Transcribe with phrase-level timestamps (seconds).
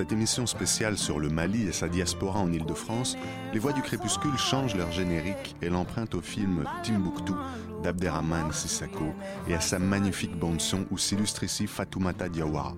[0.00, 3.18] cette émission spéciale sur le Mali et sa diaspora en Île-de-France,
[3.52, 7.34] les voix du crépuscule changent leur générique et l'empruntent au film Timbuktu
[7.82, 9.12] d'Abderrahman Sissako
[9.46, 12.74] et à sa magnifique bande-son où s'illustre ici Fatoumata Diawara.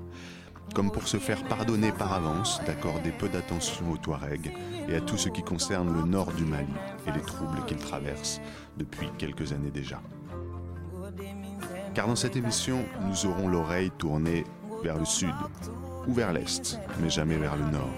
[0.74, 4.52] Comme pour se faire pardonner par avance d'accorder peu d'attention aux Touaregs
[4.88, 6.74] et à tout ce qui concerne le nord du Mali
[7.06, 8.40] et les troubles qu'il traverse
[8.78, 10.02] depuis quelques années déjà.
[11.94, 14.42] Car dans cette émission, nous aurons l'oreille tournée
[14.82, 15.34] vers le sud
[16.06, 17.90] ou vers l'est, mais jamais vers le nord.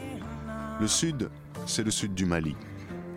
[0.80, 1.30] Le sud,
[1.66, 2.56] c'est le sud du Mali.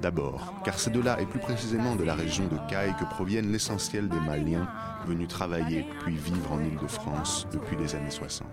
[0.01, 3.51] D'abord, car c'est de là, et plus précisément de la région de Caille, que proviennent
[3.51, 4.67] l'essentiel des Maliens
[5.07, 8.47] venus travailler puis vivre en Île-de-France depuis les années 60.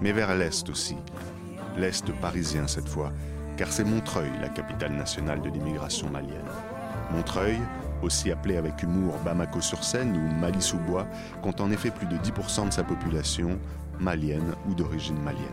[0.00, 0.96] Mais vers l'est aussi,
[1.76, 3.12] l'est parisien cette fois,
[3.56, 6.48] car c'est Montreuil, la capitale nationale de l'immigration malienne.
[7.12, 7.58] Montreuil,
[8.02, 11.06] aussi appelé avec humour Bamako-sur-Seine ou Mali-sous-Bois,
[11.42, 13.58] compte en effet plus de 10% de sa population
[14.00, 15.46] malienne ou d'origine malienne.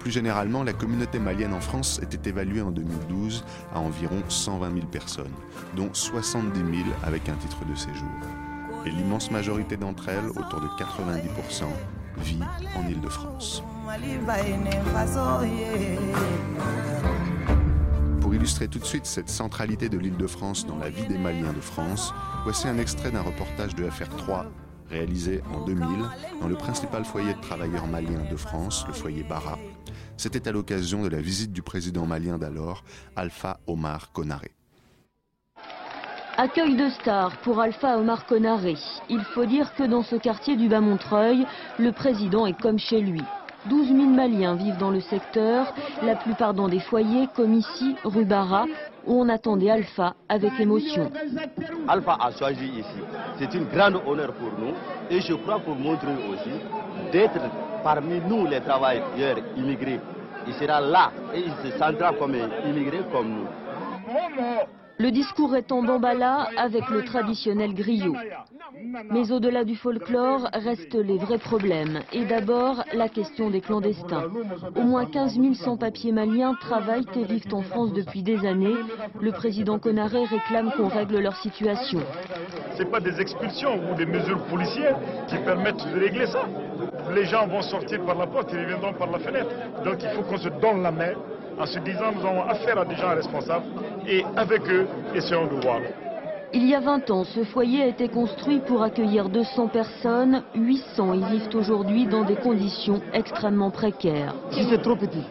[0.00, 4.86] Plus généralement, la communauté malienne en France était évaluée en 2012 à environ 120 000
[4.86, 5.30] personnes,
[5.76, 6.70] dont 70 000
[7.04, 8.08] avec un titre de séjour.
[8.84, 11.66] Et l'immense majorité d'entre elles, autour de 90%,
[12.18, 12.40] vit
[12.76, 13.62] en Île-de-France.
[18.42, 22.12] Illustrer tout de suite cette centralité de l'Île-de-France dans la vie des Maliens de France,
[22.42, 24.46] voici un extrait d'un reportage de FR3
[24.90, 25.86] réalisé en 2000
[26.40, 29.60] dans le principal foyer de travailleurs maliens de France, le foyer Bara.
[30.16, 32.82] C'était à l'occasion de la visite du président malien d'alors,
[33.14, 34.50] Alpha Omar Konaré.
[36.36, 38.74] Accueil de stars pour Alpha Omar Konaré.
[39.08, 41.46] Il faut dire que dans ce quartier du Bas-Montreuil,
[41.78, 43.22] le président est comme chez lui.
[43.66, 48.24] 12 000 Maliens vivent dans le secteur, la plupart dans des foyers comme ici, rue
[48.24, 48.66] Barra,
[49.06, 51.10] où on attendait Alpha avec émotion.
[51.88, 53.00] Alpha a choisi ici.
[53.38, 54.74] C'est une grande honneur pour nous
[55.10, 56.50] et je crois pour montrer aussi
[57.12, 57.40] d'être
[57.82, 60.00] parmi nous les travailleurs immigrés.
[60.46, 62.34] Il sera là et il se sentira comme
[62.66, 63.46] immigré comme nous.
[65.02, 68.14] Le discours est en bambala avec le traditionnel griot.
[69.10, 72.02] Mais au-delà du folklore restent les vrais problèmes.
[72.12, 74.30] Et d'abord, la question des clandestins.
[74.76, 78.76] Au moins 15 000 sans-papiers maliens travaillent et vivent en France depuis des années.
[79.20, 81.98] Le président Conaré réclame qu'on règle leur situation.
[82.78, 86.44] Ce pas des expulsions ou des mesures policières qui permettent de régler ça.
[87.12, 89.50] Les gens vont sortir par la porte et reviendront par la fenêtre.
[89.84, 91.14] Donc il faut qu'on se donne la main
[91.58, 93.66] en se disant nous avons affaire à des gens responsables
[94.08, 95.80] et avec eux, essayons de voir.
[96.54, 100.42] Il y a 20 ans, ce foyer a été construit pour accueillir 200 personnes.
[100.54, 104.34] 800 y vivent aujourd'hui dans des conditions extrêmement précaires.
[104.50, 105.24] Si c'est trop petit,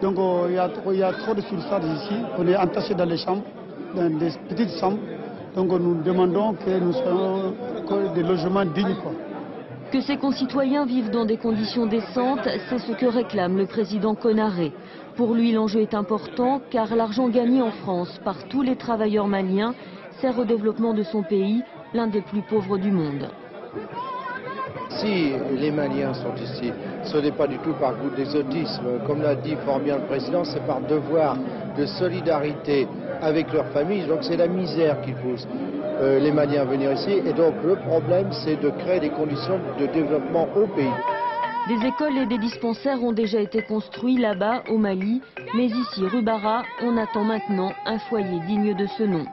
[0.00, 2.14] donc euh, il y, a, trop de surcharge ici.
[2.38, 3.42] On est entaché dans les chambres,
[3.96, 4.98] dans des petites chambres.
[5.56, 7.54] Donc nous demandons que nous soyons
[8.14, 8.96] des logements dignes.
[9.94, 14.72] Que ses concitoyens vivent dans des conditions décentes, c'est ce que réclame le président Conaré.
[15.14, 19.72] Pour lui, l'enjeu est important car l'argent gagné en France par tous les travailleurs maliens
[20.20, 21.62] sert au développement de son pays,
[21.92, 23.28] l'un des plus pauvres du monde.
[24.88, 26.72] Si les Maliens sont ici,
[27.04, 28.98] ce n'est pas du tout par goût d'exotisme.
[29.06, 31.36] Comme l'a dit fort bien le président, c'est par devoir
[31.78, 32.88] de solidarité
[33.22, 34.06] avec leur famille.
[34.08, 35.46] Donc c'est la misère qui pousse
[36.00, 37.12] euh, les Maliens à venir ici.
[37.24, 40.92] Et donc le problème, c'est de créer des conditions de développement au pays.
[41.68, 45.22] Des écoles et des dispensaires ont déjà été construits là-bas, au Mali.
[45.54, 49.24] Mais ici, rue Bara, on attend maintenant un foyer digne de ce nom.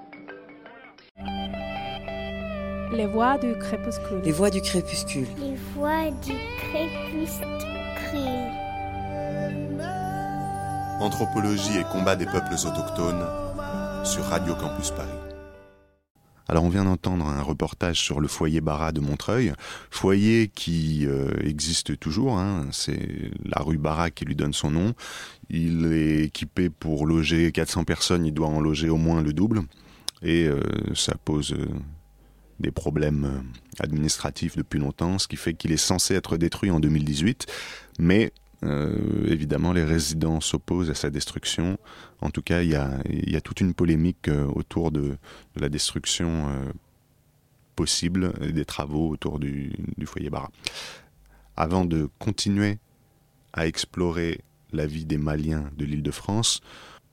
[2.93, 4.21] Les voix du crépuscule.
[4.23, 5.27] Les voix du crépuscule.
[5.39, 7.47] Les voix du crépuscule.
[11.01, 13.25] Anthropologie et combat des peuples autochtones
[14.03, 15.20] sur Radio Campus Paris.
[16.51, 19.53] Alors on vient d'entendre un reportage sur le foyer Barra de Montreuil,
[19.89, 22.67] foyer qui euh, existe toujours, hein.
[22.71, 24.93] c'est la rue Barra qui lui donne son nom.
[25.49, 29.61] Il est équipé pour loger 400 personnes, il doit en loger au moins le double,
[30.23, 30.61] et euh,
[30.93, 31.69] ça pose euh,
[32.59, 33.43] des problèmes
[33.79, 37.45] administratifs depuis longtemps, ce qui fait qu'il est censé être détruit en 2018,
[37.97, 41.77] mais évidemment les résidents s'opposent à sa destruction.
[42.21, 45.17] En tout cas, il y a, toute une polémique euh, autour de,
[45.55, 46.47] la destruction
[47.75, 50.51] possible des travaux autour du, du foyer Barra.
[51.55, 52.77] Avant de continuer
[53.53, 54.41] à explorer
[54.71, 56.61] la vie des Maliens de l'île de France,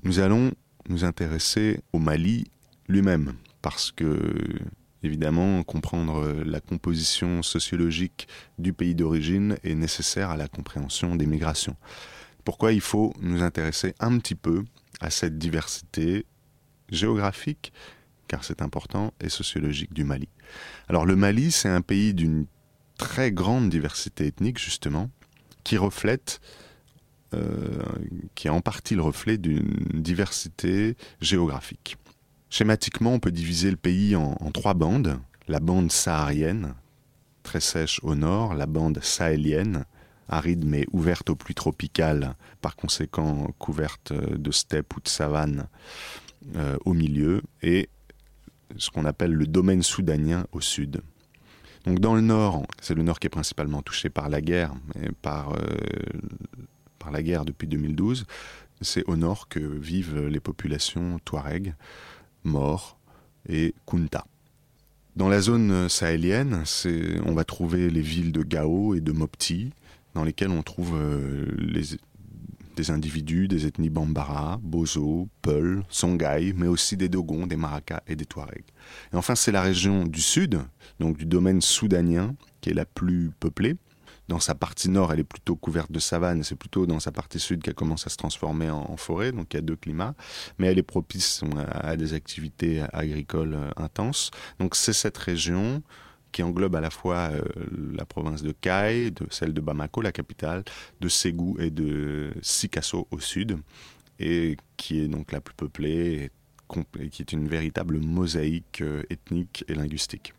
[0.05, 0.53] nous allons
[0.89, 2.45] nous intéresser au Mali
[2.89, 4.19] lui-même, parce que
[5.03, 8.29] Évidemment, comprendre euh, la composition sociologique
[8.59, 11.77] du pays d'origine est nécessaire à la compréhension des migrations.
[12.45, 14.65] Pourquoi il faut nous intéresser un petit peu
[15.01, 16.27] à cette diversité
[16.91, 17.73] géographique
[18.29, 20.29] car c'est important, et sociologique du Mali.
[20.89, 22.47] Alors le Mali, c'est un pays d'une
[22.99, 25.11] très grande diversité ethnique, justement,
[25.65, 26.41] qui reflète,
[27.35, 27.83] euh,
[28.35, 31.97] qui est en partie le reflet d'une diversité géographique.
[32.51, 35.21] Schématiquement, on peut diviser le pays en, trois bandes.
[35.49, 36.75] La bande saharienne,
[37.43, 39.85] très sèche au nord, la bande sahélienne,
[40.29, 45.69] aride mais ouverte aux pluies tropicales, par conséquent couverte de steppes ou de savanes
[46.57, 47.89] euh, au milieu, et
[48.77, 51.01] ce qu'on appelle le domaine soudanien au sud.
[51.87, 55.11] Donc dans le nord, c'est le nord qui est principalement touché par la guerre, et
[55.23, 55.59] par, euh,
[56.99, 58.27] par la guerre depuis 2012,
[58.81, 61.75] c'est au nord que vivent les populations Touareg,
[62.49, 62.99] Mor
[63.49, 64.27] et Kunta.
[65.17, 66.65] Dans la zone sahélienne,
[67.25, 69.71] on va trouver les villes de Gao et de Mopti,
[70.15, 71.47] dans lesquelles on trouve euh,
[72.79, 78.15] des individus des ethnies Bambara, Bozo, Peul, Songhai, mais aussi des Dogons, des Maracas et
[78.15, 78.67] des Touaregs.
[79.13, 80.61] Et enfin, c'est la région du sud,
[81.01, 83.77] donc du domaine soudanien, qui est la plus peuplée.
[84.29, 87.41] Dans sa partie nord, elle est plutôt couverte de savane, c'est plutôt dans sa partie
[87.41, 90.15] sud qu'elle commence à se transformer en, forêt, donc il y a deux climats,
[90.59, 94.31] mais elle est propice à des activités agricoles euh, intenses.
[94.59, 95.83] Donc c'est cette région
[96.31, 97.43] qui englobe à la fois euh,
[97.97, 100.63] la province de Kai, de celle de Bamako, la capitale,
[101.01, 103.59] de Ségou et de Sikasso au sud,
[104.19, 106.31] et qui est donc la plus peuplée
[107.01, 110.35] et, qui est une véritable mosaïque euh, ethnique et linguistique.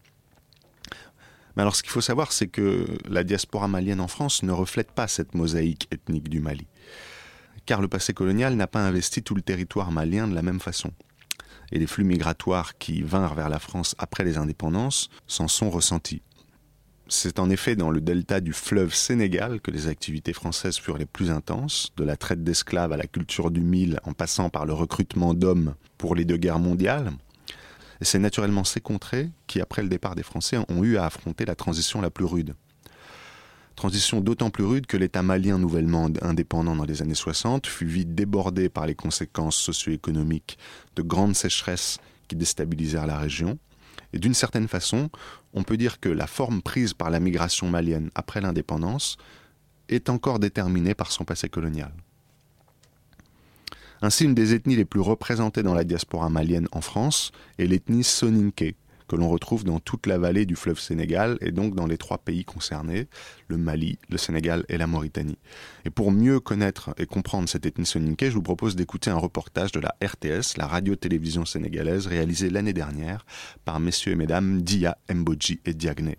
[1.59, 5.07] Alors ce qu'il faut savoir, c'est que la diaspora malienne en France ne reflète pas
[5.07, 6.67] cette mosaïque ethnique du Mali,
[7.65, 10.91] car le passé colonial n'a pas investi tout le territoire malien de la même façon
[11.71, 16.21] et les flux migratoires qui vinrent vers la France après les indépendances s'en sont ressentis.
[17.07, 21.07] C'est en effet dans le delta du fleuve Sénégal que les activités françaises furent les
[21.07, 24.73] plus intenses, de la traite d'esclaves à la culture du mil en passant par le
[24.73, 27.11] recrutement d'hommes pour les deux guerres mondiales.
[28.01, 31.45] Et c'est naturellement ces contrées qui, après le départ des Français, ont eu à affronter
[31.45, 32.55] la transition la plus rude.
[33.75, 38.13] Transition d'autant plus rude que l'État malien nouvellement indépendant dans les années 60 fut vite
[38.13, 40.57] débordé par les conséquences socio-économiques
[40.95, 41.97] de grandes sécheresses
[42.27, 43.57] qui déstabilisèrent la région.
[44.11, 45.09] Et d'une certaine façon,
[45.53, 49.17] on peut dire que la forme prise par la migration malienne après l'indépendance
[49.87, 51.93] est encore déterminée par son passé colonial.
[54.01, 58.03] Ainsi, une des ethnies les plus représentées dans la diaspora malienne en France est l'ethnie
[58.05, 58.75] Soninké,
[59.09, 62.17] que l'on retrouve dans toute la vallée du fleuve Sénégal et donc dans les trois
[62.17, 63.07] pays concernés,
[63.49, 65.37] le Mali, le Sénégal et la Mauritanie.
[65.83, 69.73] Et pour mieux connaître et comprendre cette ethnie soninké, je vous propose d'écouter un reportage
[69.73, 73.25] de la RTS, la radio-télévision sénégalaise, réalisé l'année dernière
[73.65, 76.15] par messieurs et mesdames Dia, Mbodji et Diagne.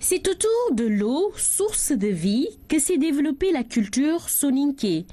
[0.00, 5.06] C'est autour de l'eau, source de vie, que s'est développée la culture soninké.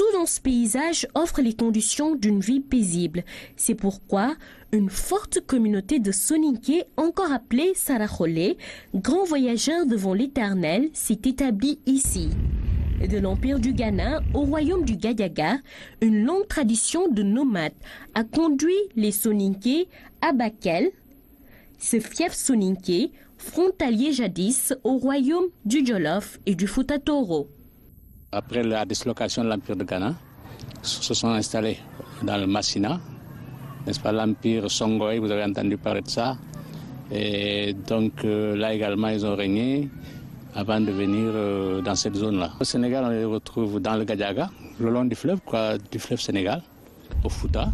[0.00, 3.22] Tout dans ce paysage offre les conditions d'une vie paisible.
[3.54, 4.34] C'est pourquoi
[4.72, 8.56] une forte communauté de Soninké, encore appelée Sarajolé,
[8.94, 12.30] grands voyageurs devant l'éternel, s'est établie ici.
[13.06, 15.58] De l'Empire du Ghana au royaume du Gadiaga,
[16.00, 17.74] une longue tradition de nomades
[18.14, 19.86] a conduit les Soninké
[20.22, 20.92] à Bakel,
[21.78, 27.50] ce fief Soninké, frontalier jadis au royaume du Jolof et du Futatoro.
[28.32, 30.14] Après la dislocation de l'Empire de Ghana,
[30.82, 31.78] se sont installés
[32.22, 33.00] dans le Massina,
[33.84, 36.36] n'est-ce pas, l'Empire Songoï, vous avez entendu parler de ça.
[37.10, 39.88] Et donc euh, là également, ils ont régné
[40.54, 42.52] avant de venir euh, dans cette zone-là.
[42.60, 46.20] Au Sénégal, on les retrouve dans le Gadiaga, le long du fleuve, quoi, du fleuve
[46.20, 46.62] Sénégal,
[47.24, 47.72] au Fouta.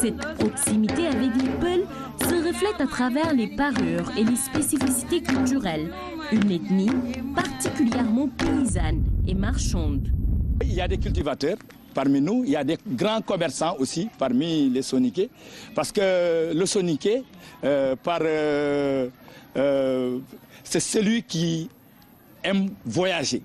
[0.00, 5.92] Cette proximité avec les se reflète à travers les parures et les spécificités culturelles.
[6.32, 6.90] Une ethnie
[7.34, 10.08] particulièrement paysanne et marchande.
[10.62, 11.56] Il y a des cultivateurs
[11.94, 15.28] parmi nous, il y a des grands commerçants aussi parmi les soniqués,
[15.74, 17.24] parce que le soniqué,
[17.64, 19.08] euh, euh,
[19.56, 20.18] euh,
[20.62, 21.68] c'est celui qui
[22.44, 23.42] aime voyager,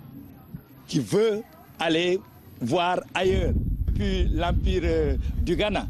[0.87, 1.41] qui veut
[1.79, 2.19] aller
[2.61, 3.53] voir ailleurs.
[3.95, 5.87] Puis l'empire du Ghana.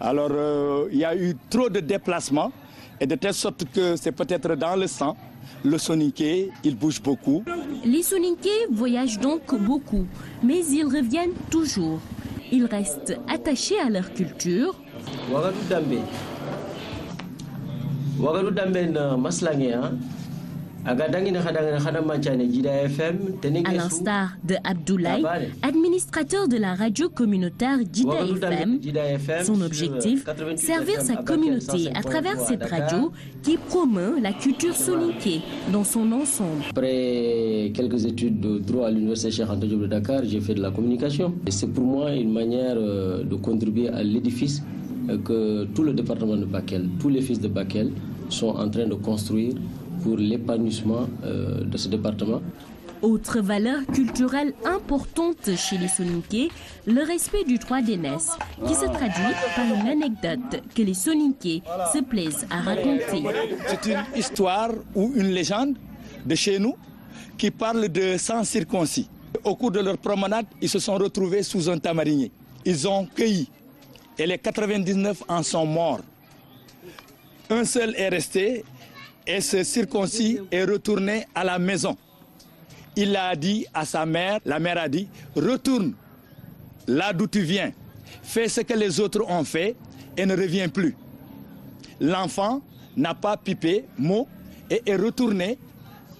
[0.00, 2.52] Alors il y a eu trop de déplacements
[3.00, 5.16] et de telle sorte que c'est peut-être dans le sang.
[5.64, 7.42] Le soniqué, il bouge beaucoup.
[7.84, 10.06] Les Soninké voyagent donc beaucoup,
[10.42, 12.00] mais ils reviennent toujours.
[12.52, 14.74] Ils restent attachés à leur culture.
[20.88, 20.94] À
[23.72, 25.24] l'instar de Abdoulaye,
[25.62, 28.78] administrateur de la radio communautaire Dida FM,
[29.44, 30.24] son objectif,
[30.56, 33.10] servir sa communauté à travers cette radio
[33.42, 35.40] qui promeut la culture soninké
[35.72, 36.62] dans son ensemble.
[36.70, 40.70] Après quelques études de droit à l'Université Cheikh Anta de Dakar, j'ai fait de la
[40.70, 41.34] communication.
[41.48, 44.62] C'est pour moi une manière euh, de contribuer à l'édifice
[45.24, 47.90] que tout le département de Bakel, tous les fils de Bakel
[48.28, 49.54] sont en train de construire
[50.06, 51.08] pour l'épanouissement
[51.72, 52.40] de ce département.
[53.02, 56.48] Autre valeur culturelle importante chez les Soninké,
[56.86, 58.30] le respect du droit d'aînesse,
[58.66, 63.22] qui se traduit par une anecdote que les Soninké se plaisent à raconter.
[63.66, 65.74] C'est une histoire ou une légende
[66.24, 66.76] de chez nous
[67.36, 69.08] qui parle de sans circoncis.
[69.44, 72.30] Au cours de leur promenade, ils se sont retrouvés sous un tamarinier.
[72.64, 73.50] Ils ont cueilli
[74.18, 76.00] et les 99 en sont morts.
[77.50, 78.64] Un seul est resté
[79.26, 81.96] et ce circoncis est retourné à la maison
[82.96, 85.06] il a dit à sa mère, la mère a dit,
[85.36, 85.92] retourne
[86.88, 87.70] là d'où tu viens,
[88.22, 89.76] fais ce que les autres ont fait
[90.16, 90.96] et ne reviens plus.
[92.00, 92.62] L'enfant
[92.96, 94.26] n'a pas pipé mot
[94.70, 95.58] et est retourné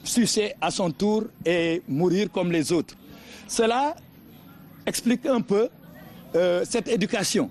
[0.04, 2.94] sucer à son tour et mourir comme les autres.
[3.48, 3.96] Cela
[4.84, 5.68] explique un peu
[6.34, 7.50] euh, cette éducation.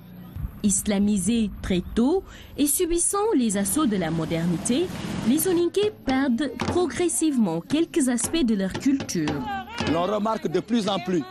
[0.64, 2.24] Islamisés très tôt
[2.58, 4.88] et subissant les assauts de la modernité,
[5.28, 9.34] les Soninké perdent progressivement quelques aspects de leur culture.
[9.92, 11.24] L'on remarque de plus en plus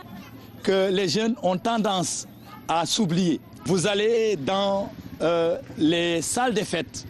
[0.63, 2.27] que les jeunes ont tendance
[2.67, 3.39] à s'oublier.
[3.65, 4.89] Vous allez dans
[5.21, 7.05] euh, les salles des fêtes,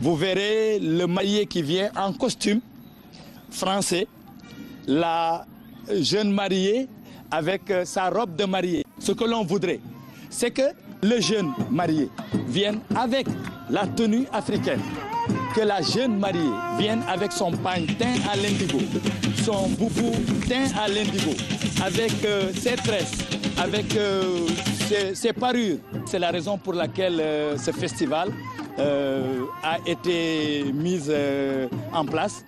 [0.00, 2.60] vous verrez le marié qui vient en costume
[3.50, 4.06] français,
[4.86, 5.46] la
[6.00, 6.88] jeune mariée
[7.30, 8.84] avec euh, sa robe de mariée.
[8.98, 9.80] Ce que l'on voudrait,
[10.30, 10.62] c'est que
[11.04, 12.08] le jeune marié
[12.48, 13.26] vienne avec
[13.68, 14.80] la tenue africaine,
[15.54, 18.78] que la jeune mariée vienne avec son pagne teint à l'indigo,
[19.44, 20.12] son boubou
[20.48, 21.32] teint à l'indigo,
[21.84, 23.18] avec euh, ses tresses,
[23.58, 24.46] avec euh,
[25.14, 25.76] ses, parures.
[26.06, 28.30] C'est la raison pour laquelle euh, ce festival
[29.62, 31.00] a été mis
[31.92, 32.44] en place.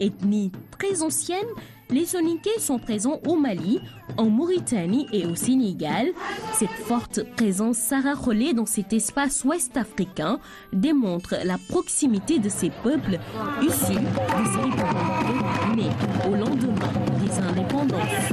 [0.00, 1.48] Ethnie très ancienne,
[1.90, 3.80] les Soninké sont présents au Mali,
[4.16, 6.08] en Mauritanie et au Sénégal.
[6.52, 10.38] Cette forte présence sararolée dans cet espace ouest africain
[10.72, 13.18] démontre la proximité de ces peuples
[13.62, 16.92] issus des républiques nés au lendemain
[17.22, 18.32] des indépendances.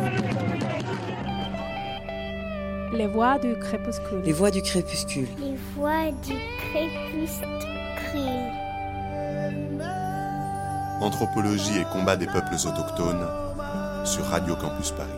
[2.94, 4.22] Les voix du crépuscule.
[4.26, 5.28] Les voix du crépuscule.
[5.40, 6.34] Les voix du
[6.72, 7.46] crépuscule.
[11.02, 13.45] Anthropologie et combat des peuples autochtones
[14.06, 15.10] sur Radio Campus Paris.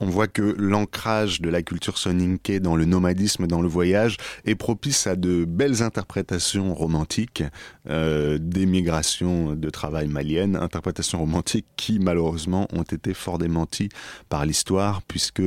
[0.00, 4.56] On voit que l'ancrage de la culture soninké dans le nomadisme, dans le voyage, est
[4.56, 7.44] propice à de belles interprétations romantiques
[7.88, 13.88] euh, des migrations de travail maliennes, interprétations romantiques qui malheureusement ont été fort démenties
[14.28, 15.42] par l'histoire, puisque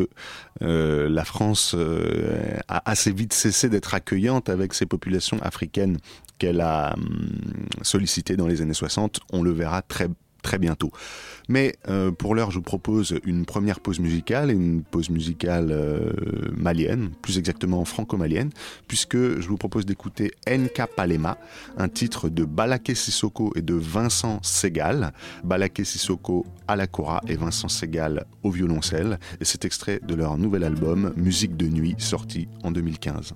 [0.62, 5.98] euh, la France euh, a assez vite cessé d'être accueillante avec ces populations africaines
[6.38, 7.30] qu'elle a hum,
[7.82, 9.20] sollicitées dans les années 60.
[9.34, 10.08] On le verra très
[10.42, 10.92] très bientôt.
[11.48, 16.12] Mais euh, pour l'heure, je vous propose une première pause musicale, une pause musicale euh,
[16.56, 18.52] malienne, plus exactement franco-malienne,
[18.88, 21.38] puisque je vous propose d'écouter Nka Palema,
[21.78, 25.12] un titre de Balaké Sissoko et de Vincent Segal.
[25.44, 29.20] Balaké Sissoko à la cora et Vincent Segal au violoncelle.
[29.42, 33.34] Et c'est extrait de leur nouvel album Musique de nuit, sorti en 2015.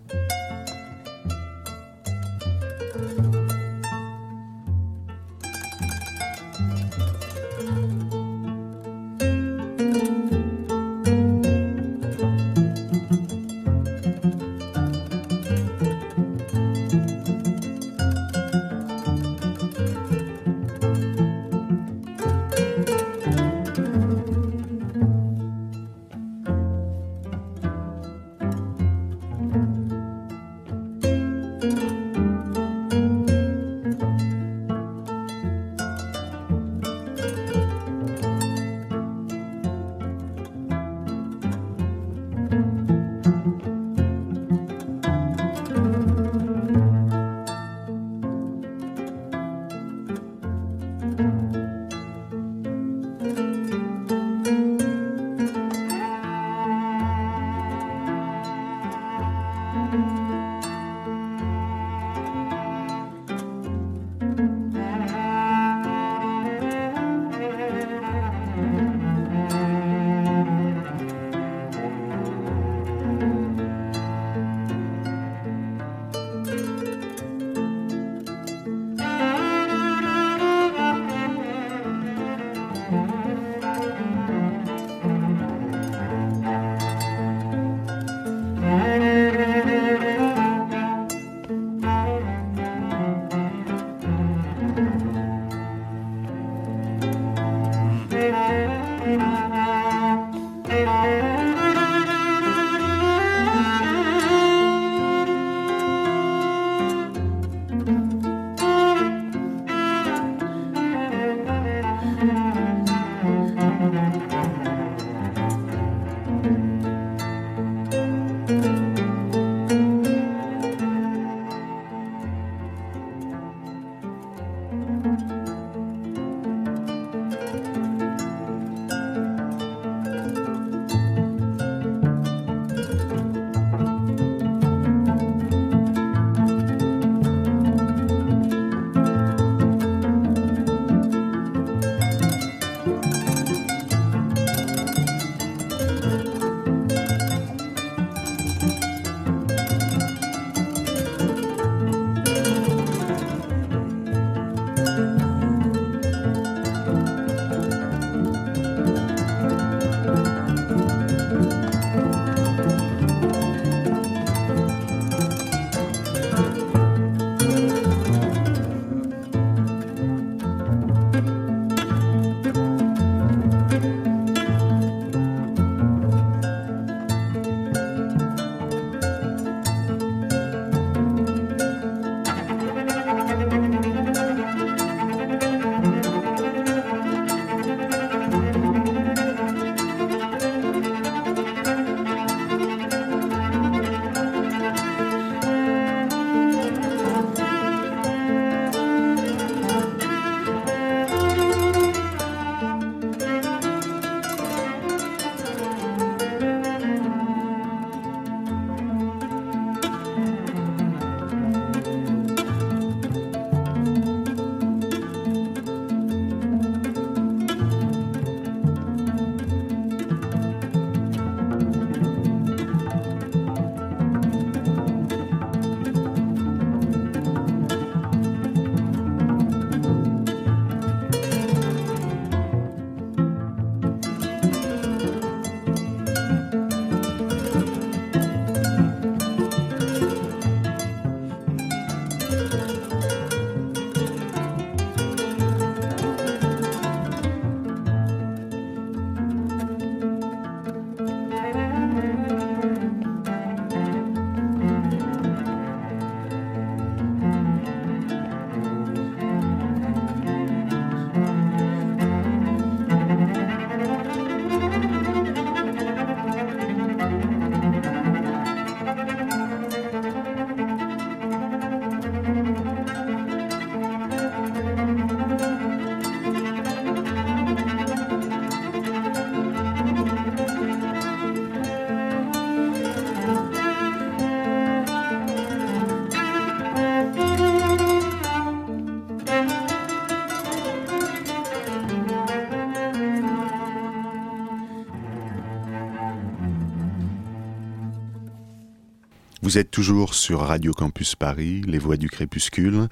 [299.54, 302.88] Vous êtes toujours sur Radio Campus Paris, Les Voix du Crépuscule,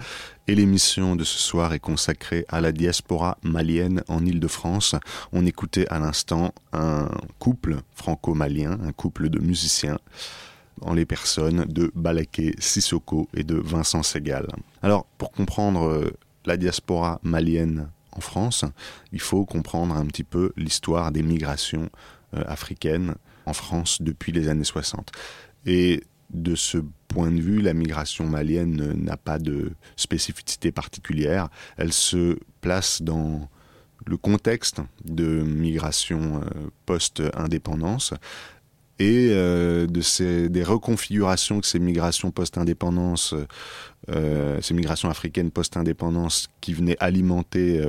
[0.48, 4.94] et l'émission de ce soir est consacrée à la diaspora malienne en Île-de-France.
[5.32, 9.98] On écoutait à l'instant un couple franco-malien, un couple de musiciens,
[10.82, 14.46] en les personnes de Balaké Sissoko et de Vincent Segal.
[14.84, 16.12] Alors, pour comprendre euh,
[16.46, 18.66] la diaspora malienne en France,
[19.12, 21.90] il faut comprendre un petit peu l'histoire des migrations
[22.36, 23.16] euh, africaines
[23.48, 25.12] en France depuis les années 60.
[25.66, 31.50] Et de ce point de vue, la migration malienne n'a pas de spécificité particulière.
[31.78, 33.50] Elle se place dans
[34.06, 38.14] le contexte de migration euh, post-indépendance
[39.00, 43.36] et euh, de ces, des reconfigurations que ces migrations post-indépendance,
[44.10, 47.84] euh, ces migrations africaines post-indépendance qui venaient alimenter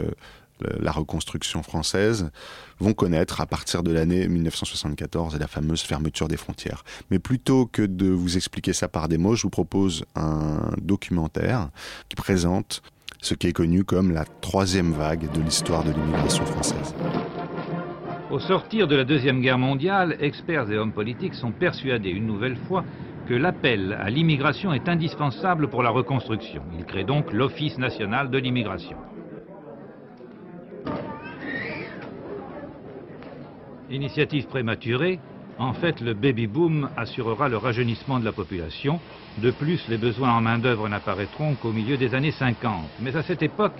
[0.81, 2.31] la reconstruction française,
[2.79, 6.85] vont connaître à partir de l'année 1974 et la fameuse fermeture des frontières.
[7.11, 11.71] Mais plutôt que de vous expliquer ça par des mots, je vous propose un documentaire
[12.09, 12.83] qui présente
[13.21, 16.95] ce qui est connu comme la troisième vague de l'histoire de l'immigration française.
[18.31, 22.57] Au sortir de la Deuxième Guerre mondiale, experts et hommes politiques sont persuadés une nouvelle
[22.67, 22.83] fois
[23.29, 26.63] que l'appel à l'immigration est indispensable pour la reconstruction.
[26.79, 28.97] Ils créent donc l'Office national de l'immigration.
[33.93, 35.21] Initiative prématurée,
[35.59, 38.99] en fait, le baby-boom assurera le rajeunissement de la population.
[39.37, 42.73] De plus, les besoins en main-d'œuvre n'apparaîtront qu'au milieu des années 50.
[43.01, 43.77] Mais à cette époque,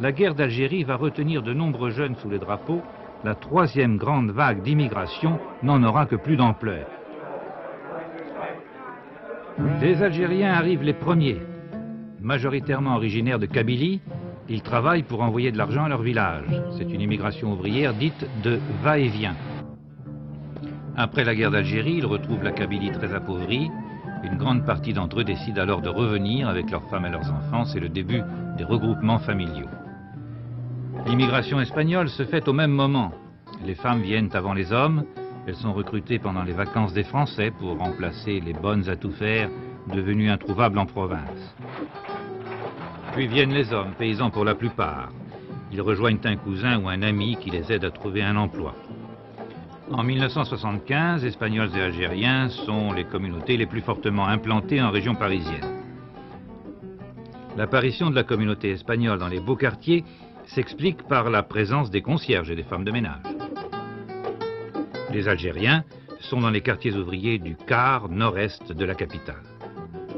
[0.00, 2.80] la guerre d'Algérie va retenir de nombreux jeunes sous les drapeaux.
[3.22, 6.86] La troisième grande vague d'immigration n'en aura que plus d'ampleur.
[9.82, 11.42] Les Algériens arrivent les premiers.
[12.22, 14.00] Majoritairement originaires de Kabylie,
[14.48, 16.48] ils travaillent pour envoyer de l'argent à leur village.
[16.78, 19.36] C'est une immigration ouvrière dite de va-et-vient.
[20.96, 23.70] Après la guerre d'Algérie, ils retrouvent la Kabylie très appauvrie.
[24.22, 27.64] Une grande partie d'entre eux décident alors de revenir avec leurs femmes et leurs enfants.
[27.64, 28.22] C'est le début
[28.58, 29.68] des regroupements familiaux.
[31.06, 33.12] L'immigration espagnole se fait au même moment.
[33.64, 35.04] Les femmes viennent avant les hommes.
[35.46, 39.48] Elles sont recrutées pendant les vacances des Français pour remplacer les bonnes à tout faire
[39.94, 41.54] devenues introuvables en province.
[43.12, 45.10] Puis viennent les hommes, paysans pour la plupart.
[45.72, 48.74] Ils rejoignent un cousin ou un ami qui les aide à trouver un emploi.
[49.92, 55.82] En 1975, Espagnols et Algériens sont les communautés les plus fortement implantées en région parisienne.
[57.56, 60.04] L'apparition de la communauté espagnole dans les beaux quartiers
[60.46, 63.24] s'explique par la présence des concierges et des femmes de ménage.
[65.12, 65.84] Les Algériens
[66.20, 69.42] sont dans les quartiers ouvriers du quart nord-est de la capitale.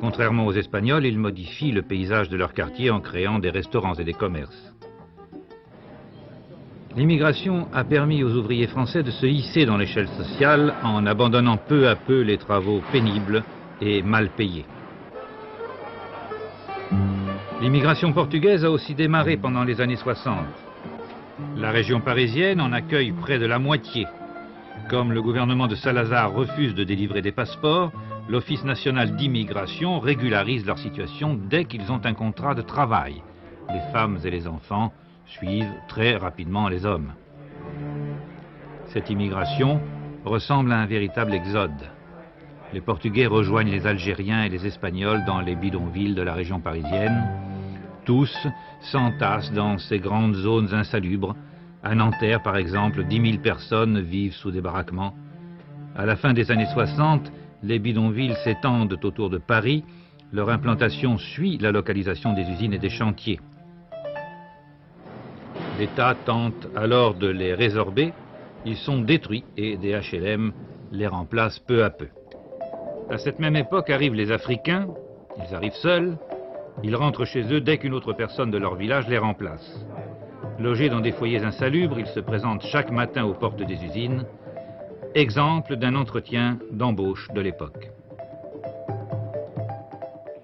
[0.00, 4.04] Contrairement aux Espagnols, ils modifient le paysage de leur quartier en créant des restaurants et
[4.04, 4.74] des commerces.
[6.94, 11.88] L'immigration a permis aux ouvriers français de se hisser dans l'échelle sociale en abandonnant peu
[11.88, 13.42] à peu les travaux pénibles
[13.80, 14.66] et mal payés.
[17.62, 20.36] L'immigration portugaise a aussi démarré pendant les années 60.
[21.56, 24.06] La région parisienne en accueille près de la moitié.
[24.90, 27.90] Comme le gouvernement de Salazar refuse de délivrer des passeports,
[28.28, 33.22] l'Office national d'immigration régularise leur situation dès qu'ils ont un contrat de travail.
[33.72, 34.92] Les femmes et les enfants
[35.38, 37.12] suivent très rapidement les hommes.
[38.88, 39.80] Cette immigration
[40.24, 41.90] ressemble à un véritable exode.
[42.72, 47.28] Les Portugais rejoignent les Algériens et les Espagnols dans les bidonvilles de la région parisienne.
[48.04, 48.34] Tous
[48.80, 51.36] s'entassent dans ces grandes zones insalubres.
[51.82, 55.14] À Nanterre, par exemple, 10 000 personnes vivent sous des baraquements.
[55.96, 57.30] À la fin des années 60,
[57.62, 59.84] les bidonvilles s'étendent autour de Paris.
[60.32, 63.40] Leur implantation suit la localisation des usines et des chantiers.
[65.82, 68.12] L'État tente alors de les résorber.
[68.64, 70.52] Ils sont détruits et des HLM
[70.92, 72.06] les remplacent peu à peu.
[73.10, 74.86] À cette même époque arrivent les Africains.
[75.38, 76.16] Ils arrivent seuls.
[76.84, 79.84] Ils rentrent chez eux dès qu'une autre personne de leur village les remplace.
[80.60, 84.24] Logés dans des foyers insalubres, ils se présentent chaque matin aux portes des usines.
[85.16, 87.90] Exemple d'un entretien d'embauche de l'époque.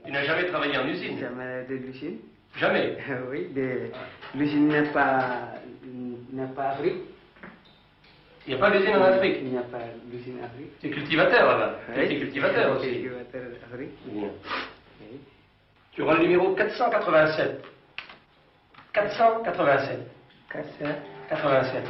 [0.05, 1.16] Tu n'as jamais travaillé en usine?
[1.16, 2.16] Jamais de l'usine.
[2.58, 2.96] Jamais
[3.30, 3.48] Oui,
[4.34, 5.54] l'usine n'est pas,
[6.32, 6.96] n'est pas Afrique.
[8.46, 10.72] Il n'y a pas d'usine en Afrique Il n'y a pas d'usine en Afrique.
[10.82, 12.08] Es cultivateur là-bas Oui.
[12.08, 13.90] Tu es cultivateur aussi Cultivateur d'Afrique.
[14.06, 14.28] Bien.
[15.92, 17.62] Tu auras le numéro 487.
[18.92, 19.98] 487.
[20.50, 21.84] 487.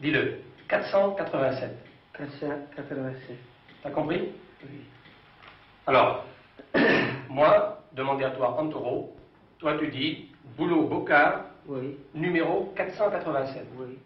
[0.00, 0.38] Dis-le.
[0.68, 1.70] 487.
[2.18, 3.36] 487.
[3.82, 4.28] T'as compris?
[4.62, 4.80] Oui.
[5.86, 6.26] Alors,
[7.28, 9.16] moi, demander à toi en taureau,
[9.62, 10.26] toi tu dis
[10.58, 11.96] boulot Bocard, Oui.
[12.14, 13.64] numéro 487.
[13.78, 13.96] Oui.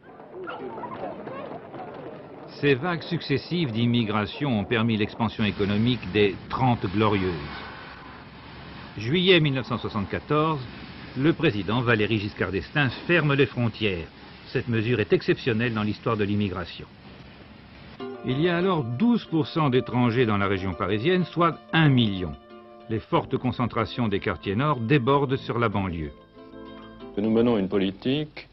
[2.61, 7.33] Ces vagues successives d'immigration ont permis l'expansion économique des Trente Glorieuses.
[8.99, 10.61] Juillet 1974,
[11.19, 14.07] le président Valéry Giscard d'Estaing ferme les frontières.
[14.49, 16.87] Cette mesure est exceptionnelle dans l'histoire de l'immigration.
[18.27, 22.33] Il y a alors 12% d'étrangers dans la région parisienne, soit 1 million.
[22.88, 26.12] Les fortes concentrations des quartiers nord débordent sur la banlieue.
[27.18, 28.49] Nous menons une politique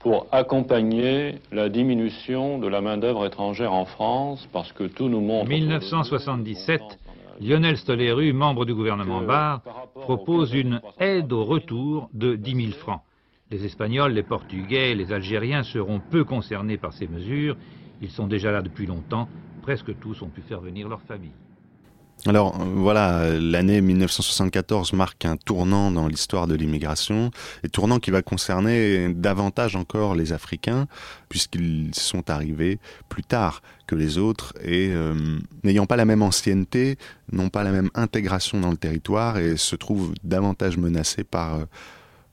[0.00, 5.48] pour accompagner la diminution de la main-d'œuvre étrangère en France, parce que tout nous montre.
[5.48, 6.82] 1977,
[7.40, 9.62] Lionel Stoléru, membre du gouvernement Barre,
[9.94, 13.00] propose une aide au retour de 10 000 francs.
[13.50, 17.56] Les Espagnols, les Portugais, les Algériens seront peu concernés par ces mesures.
[18.02, 19.28] Ils sont déjà là depuis longtemps.
[19.62, 21.32] Presque tous ont pu faire venir leur famille.
[22.26, 27.30] Alors voilà, l'année 1974 marque un tournant dans l'histoire de l'immigration,
[27.62, 30.88] et tournant qui va concerner davantage encore les Africains,
[31.28, 36.98] puisqu'ils sont arrivés plus tard que les autres, et euh, n'ayant pas la même ancienneté,
[37.30, 41.64] n'ont pas la même intégration dans le territoire, et se trouvent davantage menacés par, euh,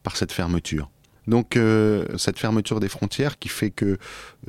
[0.02, 0.89] par cette fermeture.
[1.28, 3.98] Donc euh, cette fermeture des frontières qui fait que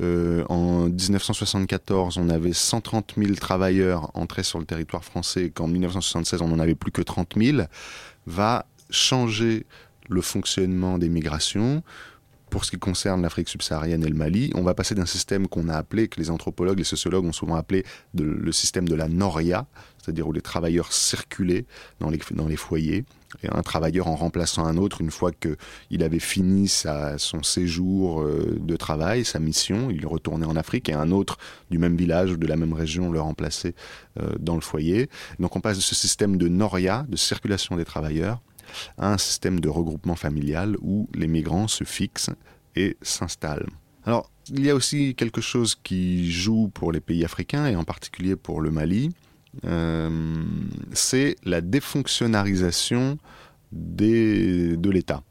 [0.01, 5.67] euh, en 1974 on avait 130 000 travailleurs entrés sur le territoire français et qu'en
[5.67, 7.63] 1976 on n'en avait plus que 30 000
[8.27, 9.65] va changer
[10.09, 11.83] le fonctionnement des migrations.
[12.49, 15.67] Pour ce qui concerne l'Afrique subsaharienne et le Mali, on va passer d'un système qu'on
[15.69, 17.83] a appelé, que les anthropologues, les sociologues ont souvent appelé
[18.13, 19.67] le système de la Noria,
[20.01, 21.65] c'est-à-dire où les travailleurs circulaient
[21.99, 23.05] dans les, dans les foyers,
[23.43, 28.21] et un travailleur en remplaçant un autre une fois qu'il avait fini sa, son séjour
[28.21, 31.37] euh, de travail, sa mission, il retournait en Afrique et un autre
[31.69, 33.75] du même village ou de la même région le remplaçait
[34.19, 35.09] euh, dans le foyer.
[35.39, 38.41] Donc on passe de ce système de noria, de circulation des travailleurs,
[38.97, 42.31] à un système de regroupement familial où les migrants se fixent
[42.75, 43.67] et s'installent.
[44.05, 47.83] Alors, il y a aussi quelque chose qui joue pour les pays africains et en
[47.83, 49.11] particulier pour le Mali,
[49.65, 50.43] euh,
[50.93, 53.17] c'est la défonctionnalisation
[53.71, 55.23] de l'État.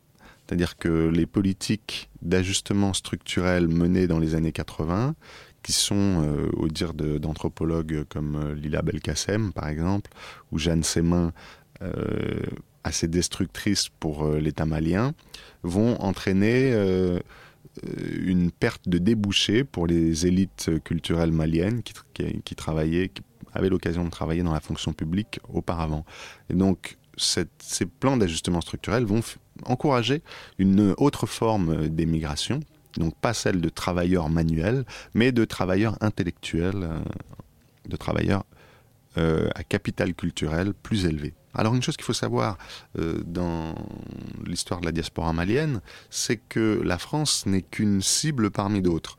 [0.46, 5.14] C'est-à-dire que les politiques d'ajustement structurel menées dans les années 80,
[5.62, 10.10] qui sont, euh, au dire d'anthropologues comme euh, Lila Belkacem, par exemple,
[10.52, 11.32] ou Jeanne Sémin,
[12.86, 15.12] assez destructrices pour l'État malien,
[15.62, 16.72] vont entraîner
[18.18, 23.10] une perte de débouchés pour les élites culturelles maliennes qui, travaillaient,
[23.52, 26.04] avait l'occasion de travailler dans la fonction publique auparavant.
[26.48, 29.22] Et donc, ces plans d'ajustement structurel vont
[29.64, 30.22] encourager
[30.58, 32.60] une autre forme d'émigration,
[32.98, 36.98] donc pas celle de travailleurs manuels, mais de travailleurs intellectuels, euh,
[37.88, 38.44] de travailleurs
[39.18, 41.34] euh, à capital culturel plus élevé.
[41.56, 42.58] Alors une chose qu'il faut savoir
[42.98, 43.74] euh, dans
[44.46, 49.16] l'histoire de la diaspora malienne, c'est que la France n'est qu'une cible parmi d'autres.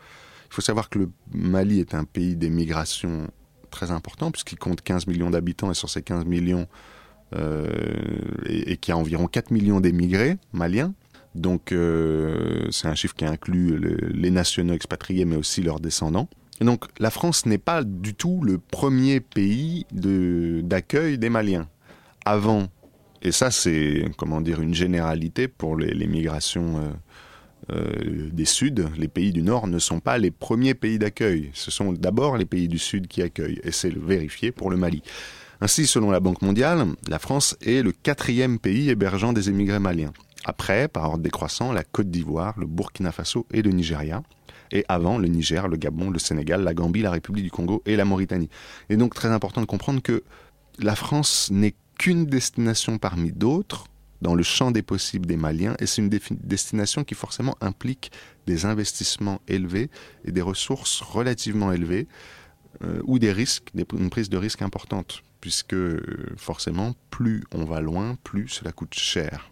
[0.49, 3.27] Il faut savoir que le Mali est un pays d'émigration
[3.71, 6.67] très important puisqu'il compte 15 millions d'habitants et sur ces 15 millions,
[7.35, 7.67] euh,
[8.45, 10.93] et, qui a environ 4 millions d'émigrés maliens.
[11.35, 13.79] Donc euh, c'est un chiffre qui inclut
[14.13, 16.29] les nationaux expatriés mais aussi leurs descendants.
[16.61, 21.67] Et donc la France n'est pas du tout le premier pays d'accueil des Maliens.
[22.29, 22.67] Avant,
[23.21, 26.75] et ça c'est comment dire une généralité pour les, migrations
[27.71, 31.51] euh, euh, des Suds, les pays du Nord ne sont pas les premiers pays d'accueil.
[31.53, 35.03] Ce sont d'abord les pays du Sud qui accueillent, et c'est vérifié pour le Mali.
[35.61, 40.11] Ainsi, selon la Banque mondiale, la France est le quatrième pays hébergeant des émigrés maliens.
[40.43, 44.21] Après, par ordre décroissant, la Côte d'Ivoire, le Burkina Faso et le Nigeria.
[44.73, 47.95] Et avant, le Niger, le Gabon, le Sénégal, la Gambie, la République du Congo et
[47.95, 48.49] la Mauritanie.
[48.89, 50.23] Et donc très important de comprendre que
[50.79, 53.85] la France n'est qu'une destination parmi d'autres
[54.21, 58.11] dans le champ des possibles des Maliens et c'est une destination qui forcément implique
[58.45, 59.89] des investissements élevés
[60.25, 62.07] et des ressources relativement élevées
[62.83, 66.01] euh, ou des risques, une prise de risque importante puisque euh,
[66.37, 69.51] forcément plus on va loin, plus cela coûte cher.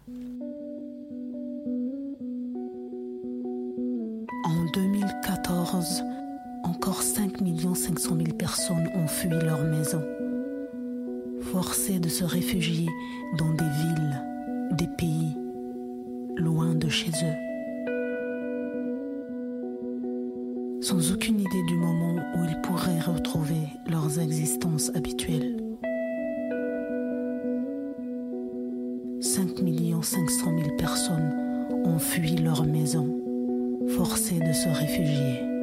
[4.44, 6.02] En 2014,
[6.64, 7.38] encore 5
[7.74, 10.04] 500 000 personnes ont fui leur maison,
[11.52, 12.88] forcées de se réfugier
[13.38, 14.22] dans des villes
[14.72, 15.36] des pays
[16.36, 17.36] loin de chez eux.
[20.82, 25.56] Sans aucune idée du moment où ils pourraient retrouver leurs existences habituelles.
[29.20, 29.48] 5
[30.02, 31.34] 500 000 personnes
[31.84, 33.08] ont fui leur maison,
[33.88, 35.55] forcées de se réfugier.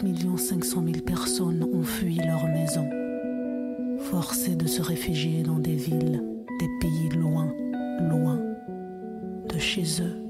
[0.00, 2.88] 5 500 000 personnes ont fui leur maison,
[3.98, 6.22] forcées de se réfugier dans des villes,
[6.60, 7.52] des pays loin,
[8.08, 8.38] loin
[9.48, 10.27] de chez eux.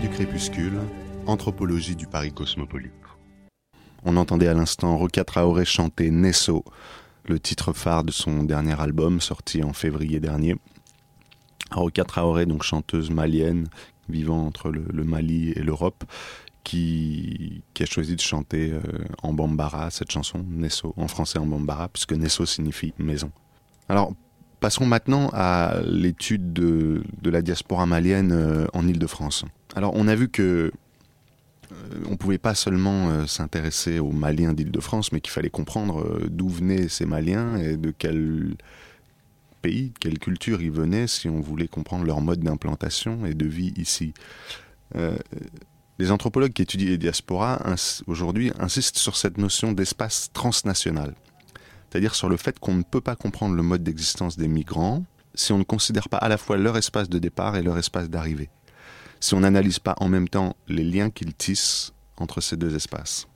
[0.00, 0.78] Du crépuscule,
[1.26, 2.92] anthropologie du Paris cosmopolite.
[4.04, 6.64] On entendait à l'instant Roca Traoré chanter Nesso,
[7.26, 10.54] le titre phare de son dernier album sorti en février dernier.
[11.72, 13.66] Roca Traoré, donc chanteuse malienne
[14.08, 16.04] vivant entre le, Mali et l'Europe,
[16.62, 18.80] qui, qui, a choisi de chanter euh,
[19.24, 23.32] en bambara cette chanson, Nesso, en français en bambara, puisque Nesso signifie maison.
[23.88, 24.12] Alors,
[24.60, 29.44] passons maintenant à l'étude de, la diaspora malienne euh, en Ile-de-France.
[29.74, 30.72] Alors, on a vu que
[31.72, 31.74] euh,
[32.06, 36.48] on ne pouvait pas seulement euh, s'intéresser aux Maliens d'Île-de-France, mais qu'il fallait comprendre d'où
[36.48, 38.54] venaient ces Maliens et de quel
[39.62, 43.46] pays, de quelle culture ils venaient si on voulait comprendre leur mode d'implantation et de
[43.46, 44.14] vie ici.
[45.98, 47.60] Les anthropologues qui étudient les diasporas
[48.06, 51.14] aujourd'hui insistent sur cette notion d'espace transnational,
[51.88, 55.52] c'est-à-dire sur le fait qu'on ne peut pas comprendre le mode d'existence des migrants si
[55.52, 58.50] on ne considère pas à la fois leur espace de départ et leur espace d'arrivée
[59.20, 63.28] si on n'analyse pas en même temps les liens qu'ils tissent entre ces deux espaces.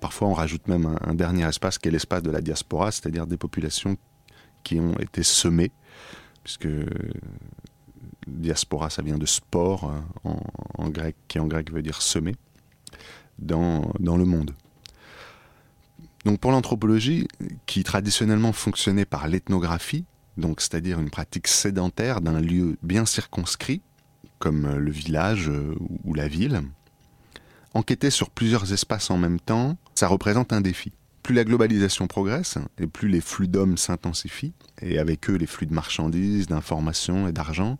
[0.00, 3.36] Parfois, on rajoute même un, dernier espace qui est l'espace de la diaspora, c'est-à-dire des
[3.36, 3.96] populations
[4.64, 5.70] qui ont été semées,
[6.42, 6.68] puisque
[8.26, 9.92] diaspora, ça vient de sport
[10.24, 10.40] en,
[10.74, 12.34] en grec, qui en grec veut dire semer,
[13.38, 14.54] dans le monde.
[16.24, 17.26] Donc pour l'anthropologie,
[17.66, 20.04] qui traditionnellement fonctionnait par l'ethnographie,
[20.36, 23.82] donc c'est-à-dire une pratique sédentaire d'un lieu bien circonscrit,
[24.38, 25.50] comme le village
[26.04, 26.62] ou la ville.
[27.74, 30.92] Enquêter sur plusieurs espaces en même temps, ça représente un défi.
[31.22, 35.66] Plus la globalisation progresse et plus les flux d'hommes s'intensifient, et avec eux les flux
[35.66, 37.78] de marchandises, d'informations et d'argent,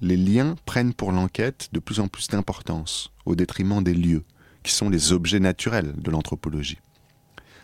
[0.00, 4.24] les liens prennent pour l'enquête de plus en plus d'importance, au détriment des lieux,
[4.62, 6.78] qui sont les objets naturels de l'anthropologie.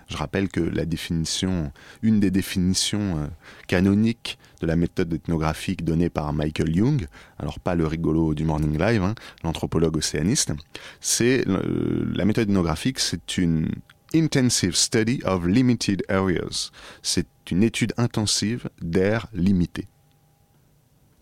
[0.08, 3.26] Je rappelle que la définition, une des définitions euh,
[3.66, 7.06] canoniques de la méthode ethnographique donnée par Michael Young,
[7.38, 10.52] alors pas le rigolo du Morning Live, hein, l'anthropologue océaniste,
[11.00, 13.68] c'est euh, la méthode ethnographique, c'est une
[14.14, 16.70] intensive study of limited areas.
[17.02, 19.88] C'est une étude intensive d'aires limitées.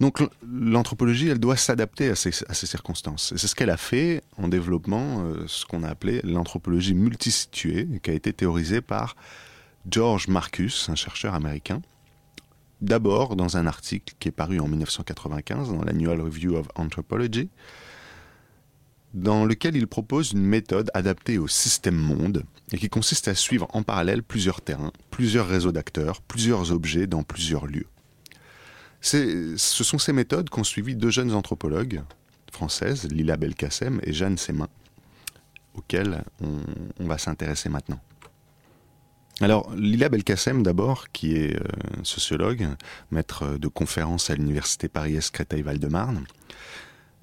[0.02, 3.32] Donc l'anthropologie, elle doit s'adapter à ces, circonstances.
[3.36, 8.10] C'est ce qu'elle a fait en développant euh, ce qu'on a appelé l'anthropologie multisituée, qui
[8.10, 9.14] a été théorisée par
[9.88, 11.82] George Marcus, un chercheur américain.
[12.80, 17.48] D'abord dans un article qui est paru en 1995 dans l'Annual Review of Anthropology,
[19.14, 23.68] dans lequel il propose une méthode adaptée au système monde et qui consiste à suivre
[23.72, 27.86] en parallèle plusieurs terrains, plusieurs réseaux d'acteurs, plusieurs objets dans plusieurs lieux.
[29.02, 32.02] Ce sont ces méthodes qu'ont suivi deux jeunes anthropologues
[32.52, 34.68] françaises, Lila Belkacem et Jeanne Semin,
[35.74, 38.00] auxquelles on, va s'intéresser maintenant.
[39.40, 41.64] Alors, Lila Belkacem, d'abord, qui est euh,
[42.04, 42.68] sociologue,
[43.10, 46.24] maître de conférences à l'université Paris-Est Créteil-Val-de-Marne,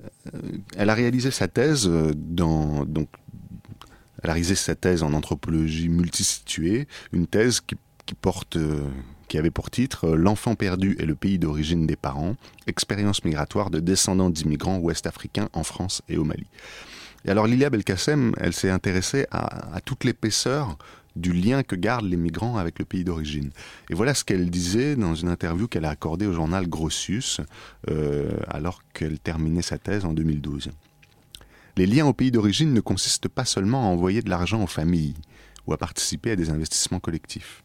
[0.02, 0.40] euh,
[0.76, 3.10] elle a réalisé sa thèse euh, dans donc
[4.22, 7.76] elle a réalisé sa thèse en anthropologie multisituée, une thèse qui
[8.20, 8.58] porte
[9.30, 12.36] qui avait pour titre euh, L'enfant perdu et le pays d'origine des parents,
[12.68, 16.48] expérience migratoire de descendants d'immigrants ouest-africains en France et au Mali.
[17.24, 20.78] Et alors Lilia Belkacem, elle s'est intéressée à, toute l'épaisseur
[21.16, 23.52] du lien que gardent les migrants avec le pays d'origine.
[23.90, 27.42] Et voilà ce qu'elle disait dans une interview qu'elle a accordée au journal Grossius
[27.90, 30.72] euh, alors qu'elle terminait sa thèse en 2012.
[31.78, 35.16] Les liens au pays d'origine ne consistent pas seulement à envoyer de l'argent aux familles
[35.68, 37.64] ou à participer à des investissements collectifs.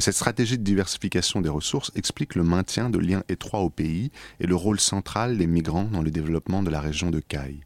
[0.00, 4.46] Cette stratégie de diversification des ressources explique le maintien de liens étroits au pays et
[4.46, 7.60] le rôle central des migrants dans le développement de la région de Caille.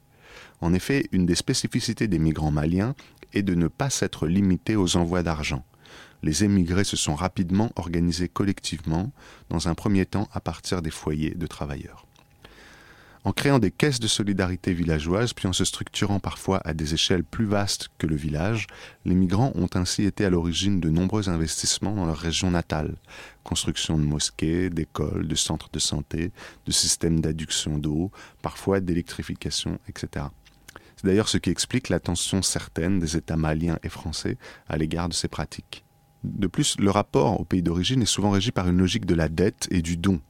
[0.61, 2.97] En effet, une des spécificités des migrants maliens
[3.35, 5.65] est de ne pas s'être limités aux envois d'argent.
[6.25, 9.13] Les émigrés se sont rapidement organisés collectivement,
[9.49, 12.05] dans un premier temps à partir des foyers de travailleurs.
[13.27, 17.25] En créant des caisses de solidarité villageoises, puis en se structurant parfois à des échelles
[17.25, 18.67] plus vastes que le village,
[19.07, 22.97] les migrants ont ainsi été à l'origine de nombreux investissements dans leur région natale.
[23.43, 26.33] Construction de mosquées, d'écoles, de centres de santé,
[26.67, 28.11] de systèmes d'adduction d'eau,
[28.43, 30.27] parfois d'électrification, etc.
[30.97, 34.37] C'est d'ailleurs ce qui explique l'attention certaine des États maliens et français
[34.69, 35.83] à l'égard de ces pratiques.
[36.25, 39.31] De plus, le rapport au pays d'origine est souvent régi par une logique de la
[39.31, 40.21] dette et du don,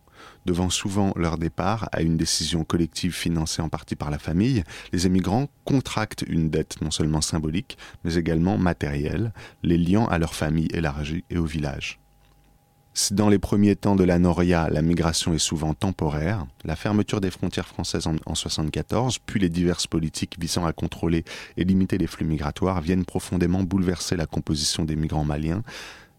[0.47, 5.07] devant souvent leur départ à une décision collective financée en partie par la famille, les
[5.07, 9.33] émigrants contractent une dette non seulement symbolique, mais également matérielle,
[9.63, 11.99] les liant à leur famille élargie et au village.
[12.97, 17.21] Si dans les premiers temps de la Noria, la migration est souvent temporaire, la fermeture
[17.21, 21.25] des frontières françaises en, 1974, puis les diverses politiques visant à contrôler
[21.57, 25.65] et limiter les flux migratoires viennent profondément bouleverser la composition des migrants maliens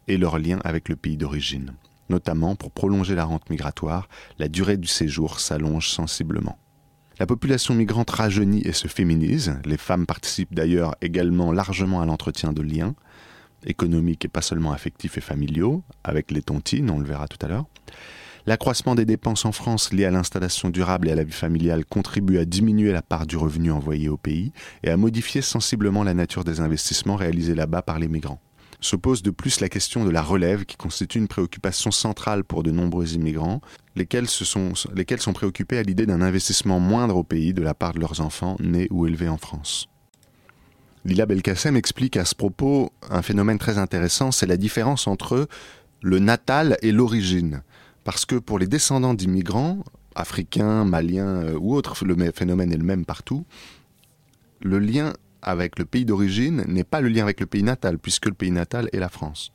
[0.09, 1.73] et leur lien avec le pays d'origine.
[2.09, 6.57] Notamment pour prolonger la rente migratoire, la durée du séjour s'allonge sensiblement.
[7.17, 9.57] La population migrante rajeunit et se féminise.
[9.65, 12.93] Les femmes participent d'ailleurs également largement à l'entretien de liens
[13.65, 17.49] économiques et pas seulement affectifs et familiaux, avec les tontines, on le verra tout à
[17.49, 17.65] l'heure.
[18.45, 22.37] L'accroissement des dépenses en France liées à l'installation durable et à la vie familiale contribue
[22.37, 24.51] à diminuer la part du revenu envoyé au pays
[24.83, 28.41] et à modifier sensiblement la nature des investissements réalisés là-bas par les migrants
[28.85, 32.61] se pose de plus la question de la relève qui constitue une préoccupation centrale pour
[32.63, 33.59] de nombreux immigrants,
[33.95, 37.93] lesquels, sont, lesquels sont préoccupés à l'idée d'un investissement moindre au pays de la part
[37.93, 39.87] de leurs enfants nés ou élevés en France.
[41.03, 45.47] Lila Belkacem explique à ce propos un phénomène très intéressant, c'est la différence entre
[46.01, 47.63] le natal et l'origine.
[48.03, 49.83] Parce que pour les descendants d'immigrants,
[50.15, 53.45] africains, maliens euh, ou autres, le phénomène est le même partout,
[54.61, 55.13] le lien
[55.45, 58.51] avec le pays d'origine n'est pas le lien avec le pays natal, puisque le pays
[58.51, 59.51] natal est la France.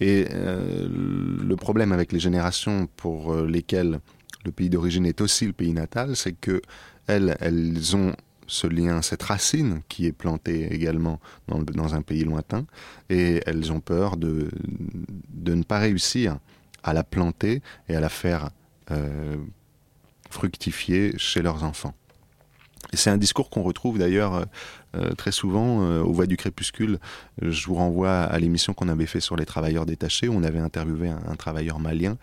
[0.00, 4.00] Et euh, le problème avec les générations pour euh, lesquelles
[4.44, 6.60] le pays d'origine est aussi le pays natal, c'est que
[7.06, 8.14] elles, elles ont
[8.46, 12.66] ce lien, cette racine qui est plantée également dans, un pays lointain,
[13.08, 14.50] et elles ont peur de,
[15.30, 16.38] de, ne pas réussir
[16.82, 18.50] à la planter et à la faire
[18.90, 19.36] euh,
[20.28, 21.94] fructifier chez leurs enfants.
[22.92, 24.44] C'est un discours qu'on retrouve d'ailleurs
[25.16, 26.98] très souvent euh, au Voix du Crépuscule.
[27.40, 31.08] Je vous renvoie à l'émission qu'on avait fait sur les travailleurs détachés, on avait interviewé
[31.08, 32.16] un, travailleur malien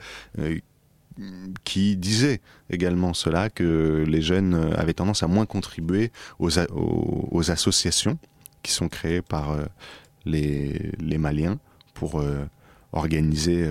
[1.66, 8.18] qui disait également cela, que les jeunes avaient tendance à moins contribuer aux, associations
[8.64, 9.58] qui sont créées par
[10.26, 11.60] les, Maliens
[11.94, 12.24] pour
[12.94, 13.70] organiser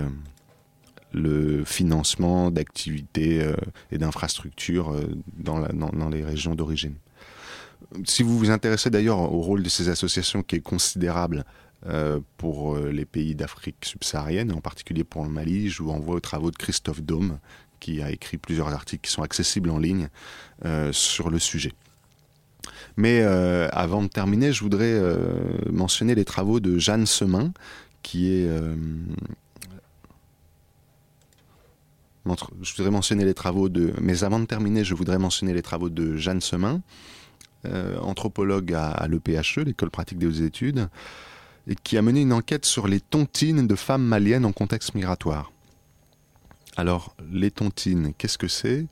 [1.12, 3.54] le financement d'activités euh,
[3.90, 6.94] et d'infrastructures euh, dans, les régions d'origine.
[8.04, 11.44] Si vous vous intéressez d'ailleurs au rôle de ces associations qui est considérable
[11.86, 16.20] euh, pour les pays d'Afrique subsaharienne, en particulier pour le Mali, je vous envoie aux
[16.20, 17.38] travaux de Christophe Dôme,
[17.80, 20.08] qui a écrit plusieurs articles qui sont accessibles en ligne
[20.92, 21.72] sur le sujet.
[22.98, 25.00] Mais avant de terminer, je voudrais
[25.70, 27.52] mentionner les travaux de Jeanne Semin,
[28.02, 28.48] qui est
[32.62, 33.92] je voudrais mentionner les travaux de.
[34.00, 36.78] Mais avant de terminer, je voudrais mentionner les travaux de Jeanne Semin, euh,
[37.64, 40.88] anthropologue à, l'EPHE, l'École pratique des hautes études,
[41.66, 45.52] et qui a mené une enquête sur les tontines de femmes maliennes en contexte migratoire.
[46.76, 48.86] Alors, les tontines, qu'est-ce que c'est?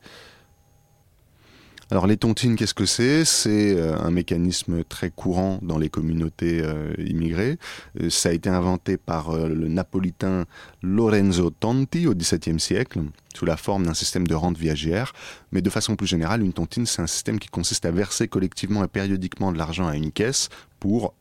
[1.91, 3.25] Alors les tontines, qu'est-ce que c'est?
[3.25, 7.59] C'est euh, un mécanisme très courant dans les communautés euh, immigrées.
[8.03, 10.45] Euh, ça a été inventé par le napolitain
[10.83, 13.01] Lorenzo Tonti au XVIIe siècle
[13.35, 15.15] sous la forme d'un système de rente viagère.
[15.51, 18.85] Mais de façon plus générale, une tontine, c'est un système qui consiste à verser collectivement
[18.85, 21.15] et périodiquement de l'argent à une caisse pour,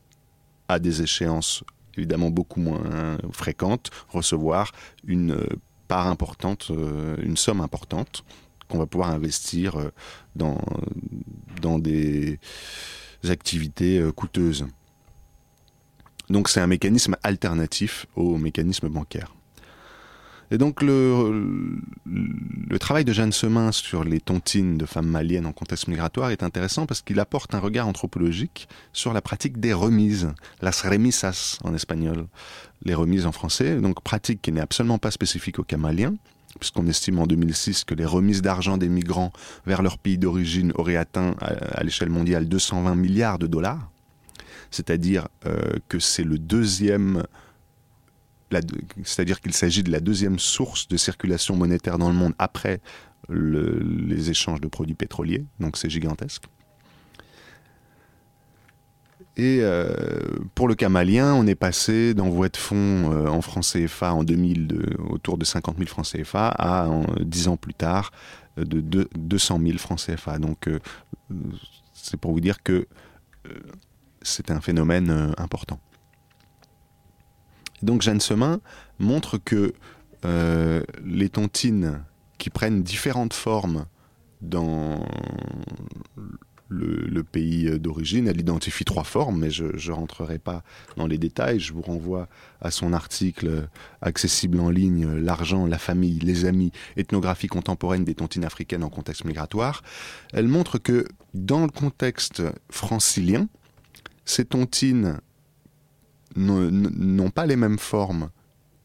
[0.68, 1.64] à des échéances
[1.98, 4.72] évidemment beaucoup moins fréquentes, recevoir
[5.08, 5.36] une
[5.88, 6.72] part importante,
[7.24, 8.24] une somme importante
[8.68, 9.92] qu'on va pouvoir investir euh,
[10.36, 10.60] dans,
[11.80, 12.40] des
[13.28, 14.66] activités euh, coûteuses.
[16.30, 19.34] Donc c'est un mécanisme alternatif au mécanisme bancaire.
[20.50, 25.52] Et donc le, le travail de Jeanne Semin sur les tontines de femmes maliennes en
[25.52, 30.30] contexte migratoire est intéressant parce qu'il apporte un regard anthropologique sur la pratique des remises,
[30.62, 32.28] las remisas en espagnol,
[32.84, 36.16] les remises en français, donc pratique qui n'est absolument pas spécifique aux cas maliens,
[36.58, 39.32] puisqu'on estime en 2006 que les remises d'argent des migrants
[39.66, 43.90] vers leur pays d'origine auraient atteint à, l'échelle mondiale 220 milliards de dollars,
[44.72, 47.24] c'est-à-dire euh, que c'est le deuxième
[49.04, 52.80] c'est-à-dire qu'il s'agit de la deuxième source de circulation monétaire dans le monde après
[53.30, 56.44] les échanges de produits pétroliers, donc c'est gigantesque.
[59.38, 59.88] Et euh,
[60.56, 64.24] pour le cas malien, on est passé d'envoi de fonds euh, en francs CFA en
[64.24, 68.12] 2000 de, autour de 50 000 francs CFA à, en, 10 ans plus tard,
[68.58, 70.40] euh, de, 200 000 francs CFA.
[70.40, 70.68] Donc
[71.94, 72.88] c'est pour vous dire que
[74.24, 75.80] c'est un phénomène important.
[77.84, 78.60] Donc Jeanne Semin
[78.98, 79.74] montre que
[81.06, 82.04] les tontines
[82.40, 83.86] qui prennent différentes formes
[84.42, 85.06] dans
[86.70, 88.28] le, pays d'origine.
[88.28, 90.64] Elle identifie trois formes, mais je ne rentrerai pas
[90.96, 91.60] dans les détails.
[91.60, 92.28] Je vous renvoie
[92.62, 93.68] à son article
[94.02, 99.26] accessible en ligne L'argent, la famille, les amis, ethnographie contemporaine des tontines africaines en contexte
[99.26, 99.84] migratoire.
[100.34, 103.48] Elle montre que dans le contexte francilien,
[104.26, 105.20] ces tontines
[106.36, 108.30] n'ont pas les mêmes formes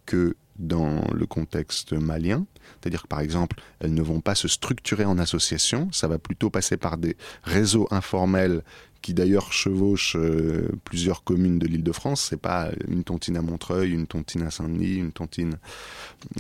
[0.07, 2.47] que dans le contexte malien.
[2.81, 6.51] C'est-à-dire que par exemple, elles ne vont pas se structurer en association, ça va plutôt
[6.51, 8.63] passer par des réseaux informels
[9.03, 12.27] qui d'ailleurs chevauchent euh, plusieurs communes de l'île de France.
[12.31, 15.59] C'est pas une tontine à Montreuil, une tontine à Saint-Denis, une tontine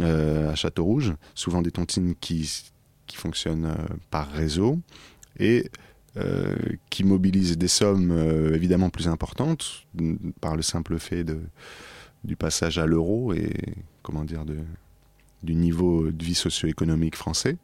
[0.01, 1.15] euh, à Château-Rouge.
[1.35, 2.71] Souvent des tontines qui,
[3.07, 4.79] qui fonctionnent euh, par réseau
[5.39, 5.69] et
[6.91, 8.13] qui mobilisent des sommes
[8.53, 9.87] évidemment plus importantes
[10.43, 11.41] par le simple fait de,
[12.25, 13.53] du passage à l'euro et
[14.03, 14.45] comment dire
[15.43, 17.57] du niveau de vie socio-économique français.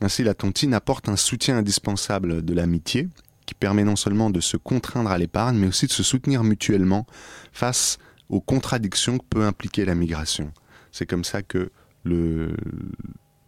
[0.00, 3.08] Ainsi, la tontine apporte un soutien indispensable de l'amitié
[3.46, 7.06] qui permet non seulement de se contraindre à l'épargne, mais aussi de se soutenir mutuellement
[7.52, 10.52] face aux contradictions que peut impliquer la migration.
[10.92, 11.70] C'est comme ça que
[12.04, 12.54] le,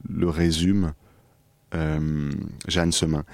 [0.08, 0.92] le résume
[1.74, 2.30] euh,
[2.68, 3.24] Jeanne Semin.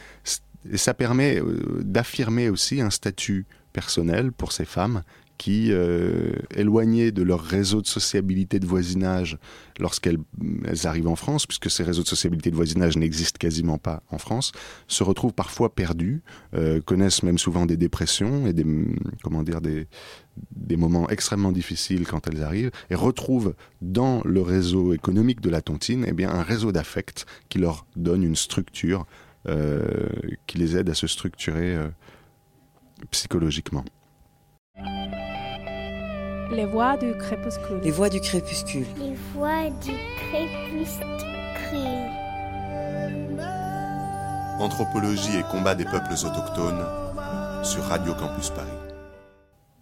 [0.70, 5.02] Et ça permet euh, d'affirmer aussi un statut personnel pour ces femmes
[5.38, 9.38] qui, euh, éloignées de leur réseau de sociabilité de voisinage
[9.78, 10.18] lorsqu'elles
[10.84, 14.50] arrivent en France, puisque ces réseaux de sociabilité de voisinage n'existent quasiment pas en France,
[14.88, 16.22] se retrouvent parfois perdues,
[16.54, 18.66] euh, connaissent même souvent des dépressions et des,
[19.22, 19.86] comment dire, des,
[20.76, 26.04] moments extrêmement difficiles quand elles arrivent, et retrouvent dans le réseau économique de la tontine
[26.06, 29.06] eh bien, un réseau d'affect qui leur donne une structure,
[29.48, 30.08] euh,
[30.46, 31.76] qui les aide à se structurer
[33.10, 33.84] psychologiquement.
[36.50, 37.80] Les voix du crépuscule.
[37.82, 38.86] Les voix du crépuscule.
[38.98, 41.08] Les voix du crépuscule.
[44.58, 46.84] Anthropologie et combat des peuples autochtones
[47.62, 48.87] sur Radio Campus Paris.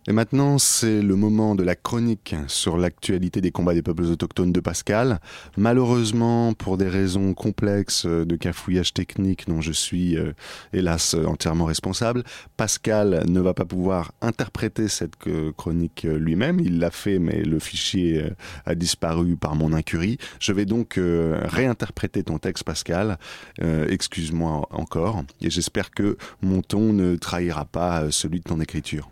[0.09, 4.53] Et maintenant, c'est le moment de la chronique sur l'actualité des combats des peuples autochtones
[4.53, 5.19] de Pascal.
[5.57, 10.33] Malheureusement, pour des raisons complexes de cafouillage technique dont je suis, euh,
[10.73, 12.23] hélas, entièrement responsable,
[12.57, 16.61] Pascal ne va pas pouvoir interpréter cette euh, chronique euh, lui-même.
[16.61, 18.31] Il l'a fait, mais le fichier
[18.65, 20.19] a disparu par mon incurie.
[20.39, 23.19] Je vais donc réinterpréter ton texte, Pascal.
[23.61, 29.11] Excuse-moi encore, et j'espère que mon ton ne trahira pas celui de ton écriture.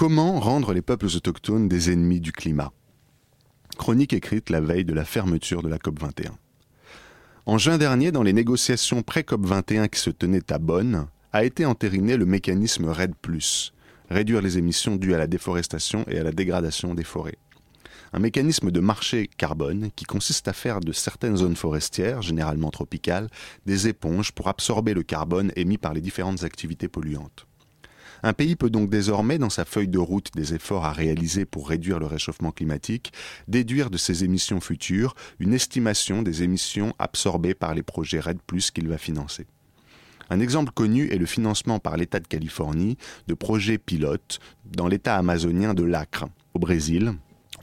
[0.00, 2.72] Comment rendre les peuples autochtones des ennemis du climat?
[3.76, 6.30] Chronique écrite la veille de la fermeture de la COP21.
[7.44, 11.66] En juin dernier, dans les négociations pré-COP 21 qui se tenaient à Bonn, a été
[11.66, 13.12] entériné le mécanisme RED,
[14.08, 17.36] réduire les émissions dues à la déforestation et à la dégradation des forêts.
[18.14, 23.28] un mécanisme de marché carbone qui consiste à faire de certaines zones forestières, généralement tropicales,
[23.66, 27.46] des éponges pour absorber le carbone émis par les différentes activités polluantes.
[28.22, 31.68] Un pays peut donc désormais, dans sa feuille de route des efforts à réaliser pour
[31.68, 33.12] réduire le réchauffement climatique,
[33.48, 38.38] déduire de ses émissions futures une estimation des émissions absorbées par les projets RED⁇
[38.72, 39.46] qu'il va financer.
[40.28, 42.96] Un exemple connu est le financement par l'État de Californie
[43.26, 47.14] de projets pilotes dans l'État amazonien de l'Acre, au Brésil,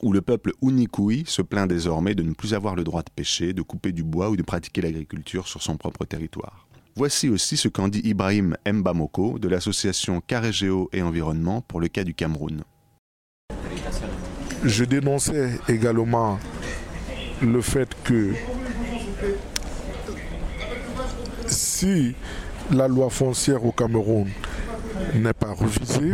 [0.01, 3.53] où le peuple Unikui se plaint désormais de ne plus avoir le droit de pêcher,
[3.53, 6.66] de couper du bois ou de pratiquer l'agriculture sur son propre territoire.
[6.97, 12.03] Voici aussi ce qu'en dit Ibrahim Mbamoko de l'association Carrégéo et Environnement pour le cas
[12.03, 12.63] du Cameroun.
[14.63, 16.39] Je dénonçais également
[17.43, 18.33] le fait que
[21.45, 22.15] si
[22.71, 24.27] la loi foncière au Cameroun
[25.13, 26.13] n'est pas revisée,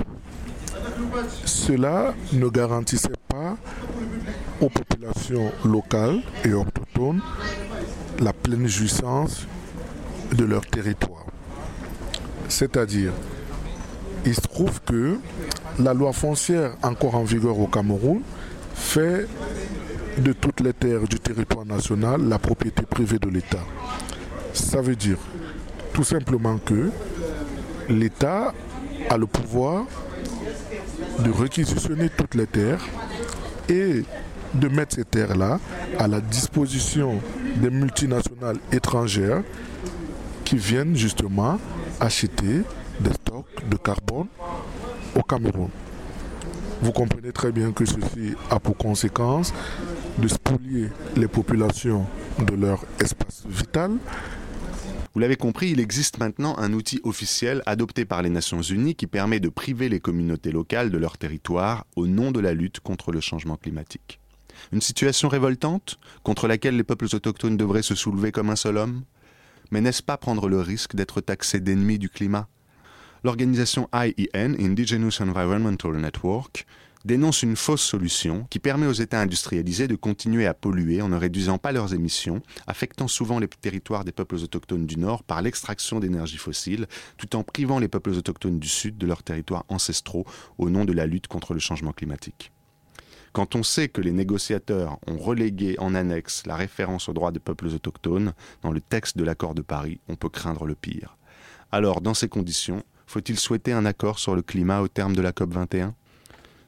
[1.45, 3.55] cela ne garantissait pas
[4.59, 7.21] aux populations locales et autochtones
[8.19, 9.47] la pleine jouissance
[10.31, 11.25] de leur territoire.
[12.49, 13.11] C'est-à-dire,
[14.25, 15.17] il se trouve que
[15.79, 18.21] la loi foncière encore en vigueur au Cameroun
[18.75, 19.27] fait
[20.17, 23.63] de toutes les terres du territoire national la propriété privée de l'État.
[24.53, 25.17] Ça veut dire
[25.93, 26.89] tout simplement que
[27.89, 28.53] l'État
[29.09, 29.85] a le pouvoir
[31.19, 32.83] de réquisitionner toutes les terres
[33.69, 34.03] et
[34.53, 35.59] de mettre ces terres-là
[35.97, 37.19] à la disposition
[37.57, 39.43] des multinationales étrangères
[40.53, 41.59] qui viennent justement
[41.99, 42.61] acheter
[42.99, 44.27] des stocks de carbone
[45.15, 45.69] au Cameroun.
[46.83, 49.51] Vous comprenez très bien que ceci a pour conséquence
[50.19, 52.05] de spolier les populations
[52.37, 53.93] de leur espace vital.
[55.15, 59.07] Vous l'avez compris, il existe maintenant un outil officiel adopté par les Nations Unies qui
[59.07, 63.11] permet de priver les communautés locales de leur territoire au nom de la lutte contre
[63.11, 64.19] le changement climatique.
[64.71, 69.01] Une situation révoltante contre laquelle les peuples autochtones devraient se soulever comme un seul homme?
[69.73, 72.47] Mais n'est-ce pas prendre le risque d'être taxé d'ennemi du climat?
[73.23, 76.67] L'organisation IEN, Indigenous Environmental Network,
[77.05, 81.17] dénonce une fausse solution qui permet aux États industrialisés de continuer à polluer en ne
[81.17, 85.99] réduisant pas leurs émissions, affectant souvent les territoires des peuples autochtones du Nord par l'extraction
[85.99, 86.85] d'énergie fossile,
[87.17, 90.27] tout en privant les peuples autochtones du Sud de leurs territoires ancestraux
[90.59, 92.52] au nom de la lutte contre le changement climatique.
[93.33, 97.39] Quand on sait que les négociateurs ont relégué en annexe la référence aux droits des
[97.39, 101.17] peuples autochtones dans le texte de l'accord de Paris, on peut craindre le pire.
[101.71, 105.31] Alors, dans ces conditions, faut-il souhaiter un accord sur le climat au terme de la
[105.31, 105.95] COP 21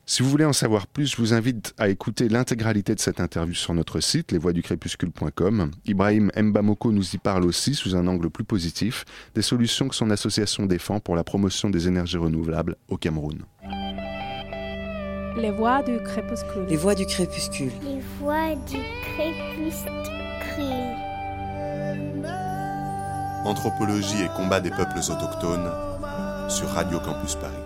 [0.07, 3.55] si vous voulez en savoir plus, je vous invite à écouter l'intégralité de cette interview
[3.55, 5.71] sur notre site, lesvoixducrépuscule.com.
[5.85, 9.03] Ibrahim Mbamoko nous y parle aussi, sous un angle plus positif,
[9.33, 13.45] des solutions que son association défend pour la promotion des énergies renouvelables au Cameroun.
[15.37, 16.65] Les voix du crépuscule.
[16.69, 17.71] Les voix du crépuscule.
[17.83, 19.91] Les voix du crépuscule.
[23.43, 25.69] Anthropologie et combat des peuples autochtones
[26.47, 27.64] sur Radio Campus Paris.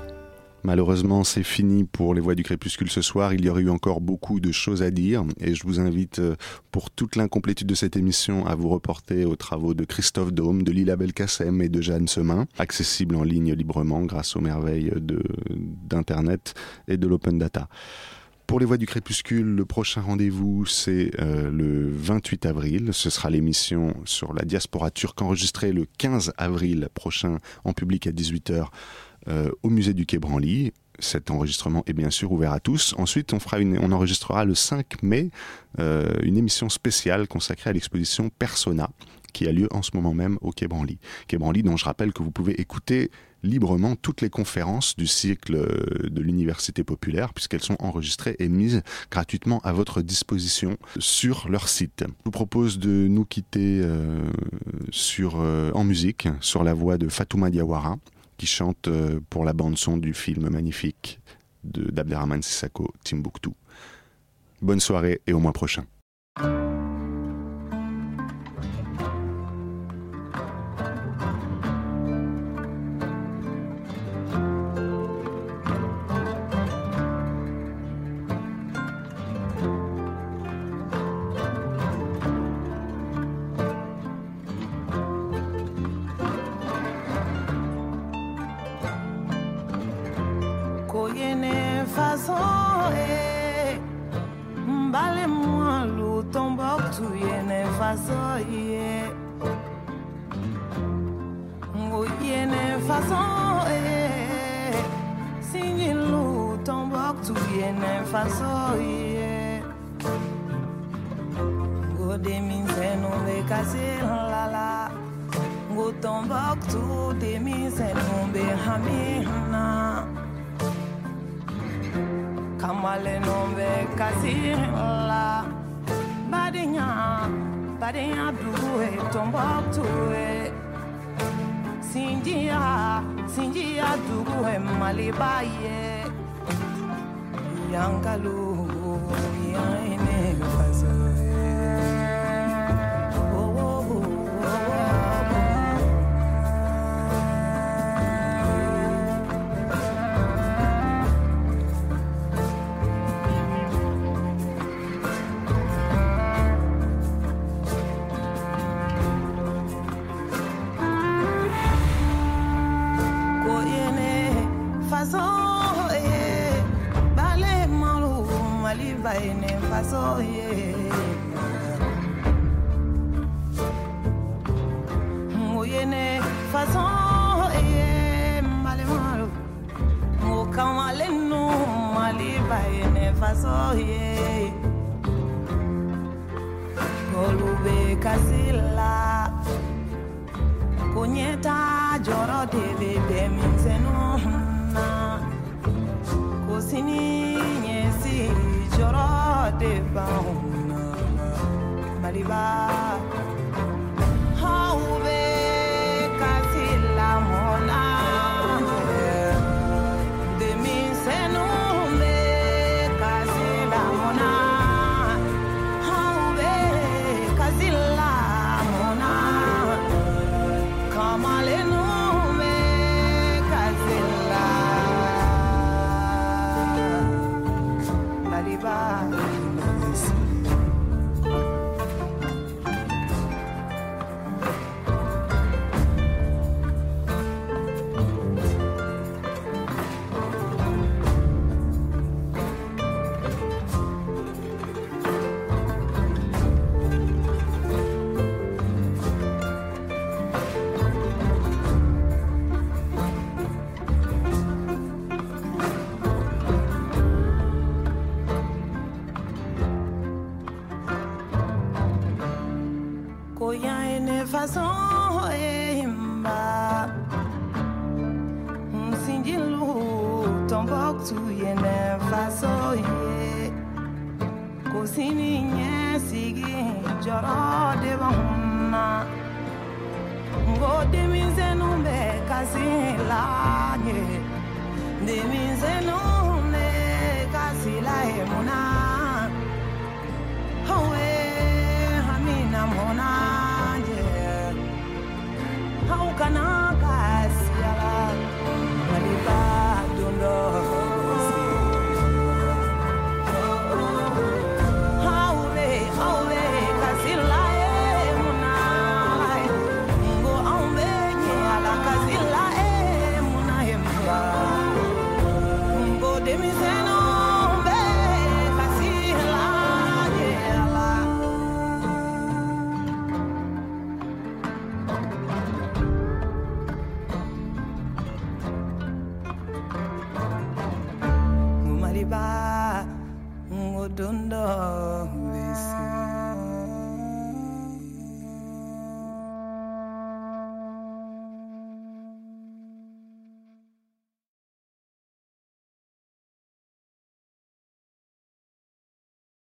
[0.63, 3.33] Malheureusement, c'est fini pour les voix du crépuscule ce soir.
[3.33, 6.35] Il y aurait eu encore beaucoup de choses à dire et je vous invite, euh,
[6.71, 10.71] pour toute l'incomplétude de cette émission, à vous reporter aux travaux de Christophe Dôme, de
[10.71, 14.91] Lila Belkacem et de Jeanne Semin, accessibles en ligne librement grâce aux merveilles
[15.89, 16.53] d'Internet
[16.87, 17.69] et de l'open data.
[18.49, 22.89] Pour les voix du crépuscule, le prochain rendez-vous, c'est euh, le 28 avril.
[22.93, 28.11] Ce sera l'émission sur la diaspora turque enregistrée le 15 avril prochain en public à
[28.11, 28.69] 18h
[29.29, 30.73] euh, au musée du Quai Branly.
[30.97, 32.93] Cet enregistrement est bien sûr ouvert à tous.
[32.97, 35.29] Ensuite, on, enregistrera le 5 mai
[35.79, 38.89] euh, une émission spéciale consacrée à l'exposition Persona
[39.31, 40.97] qui a lieu en ce moment même au Quai Branly.
[41.27, 43.11] Quai Branly dont je rappelle que vous pouvez écouter
[43.43, 48.81] librement toutes les conférences du cycle euh, de l'université populaire puisqu'elles sont enregistrées et mises
[49.11, 52.03] gratuitement à votre disposition sur leur site.
[52.07, 53.85] Je vous propose de nous quitter
[55.73, 57.97] en musique sur la voix de Fatouma Diawara
[58.39, 61.19] qui chante euh, pour la bande-son du film magnifique
[61.63, 63.49] d'Abderrahman Sissako, Timbuktu.
[64.61, 65.85] Bonne soirée et au mois prochain.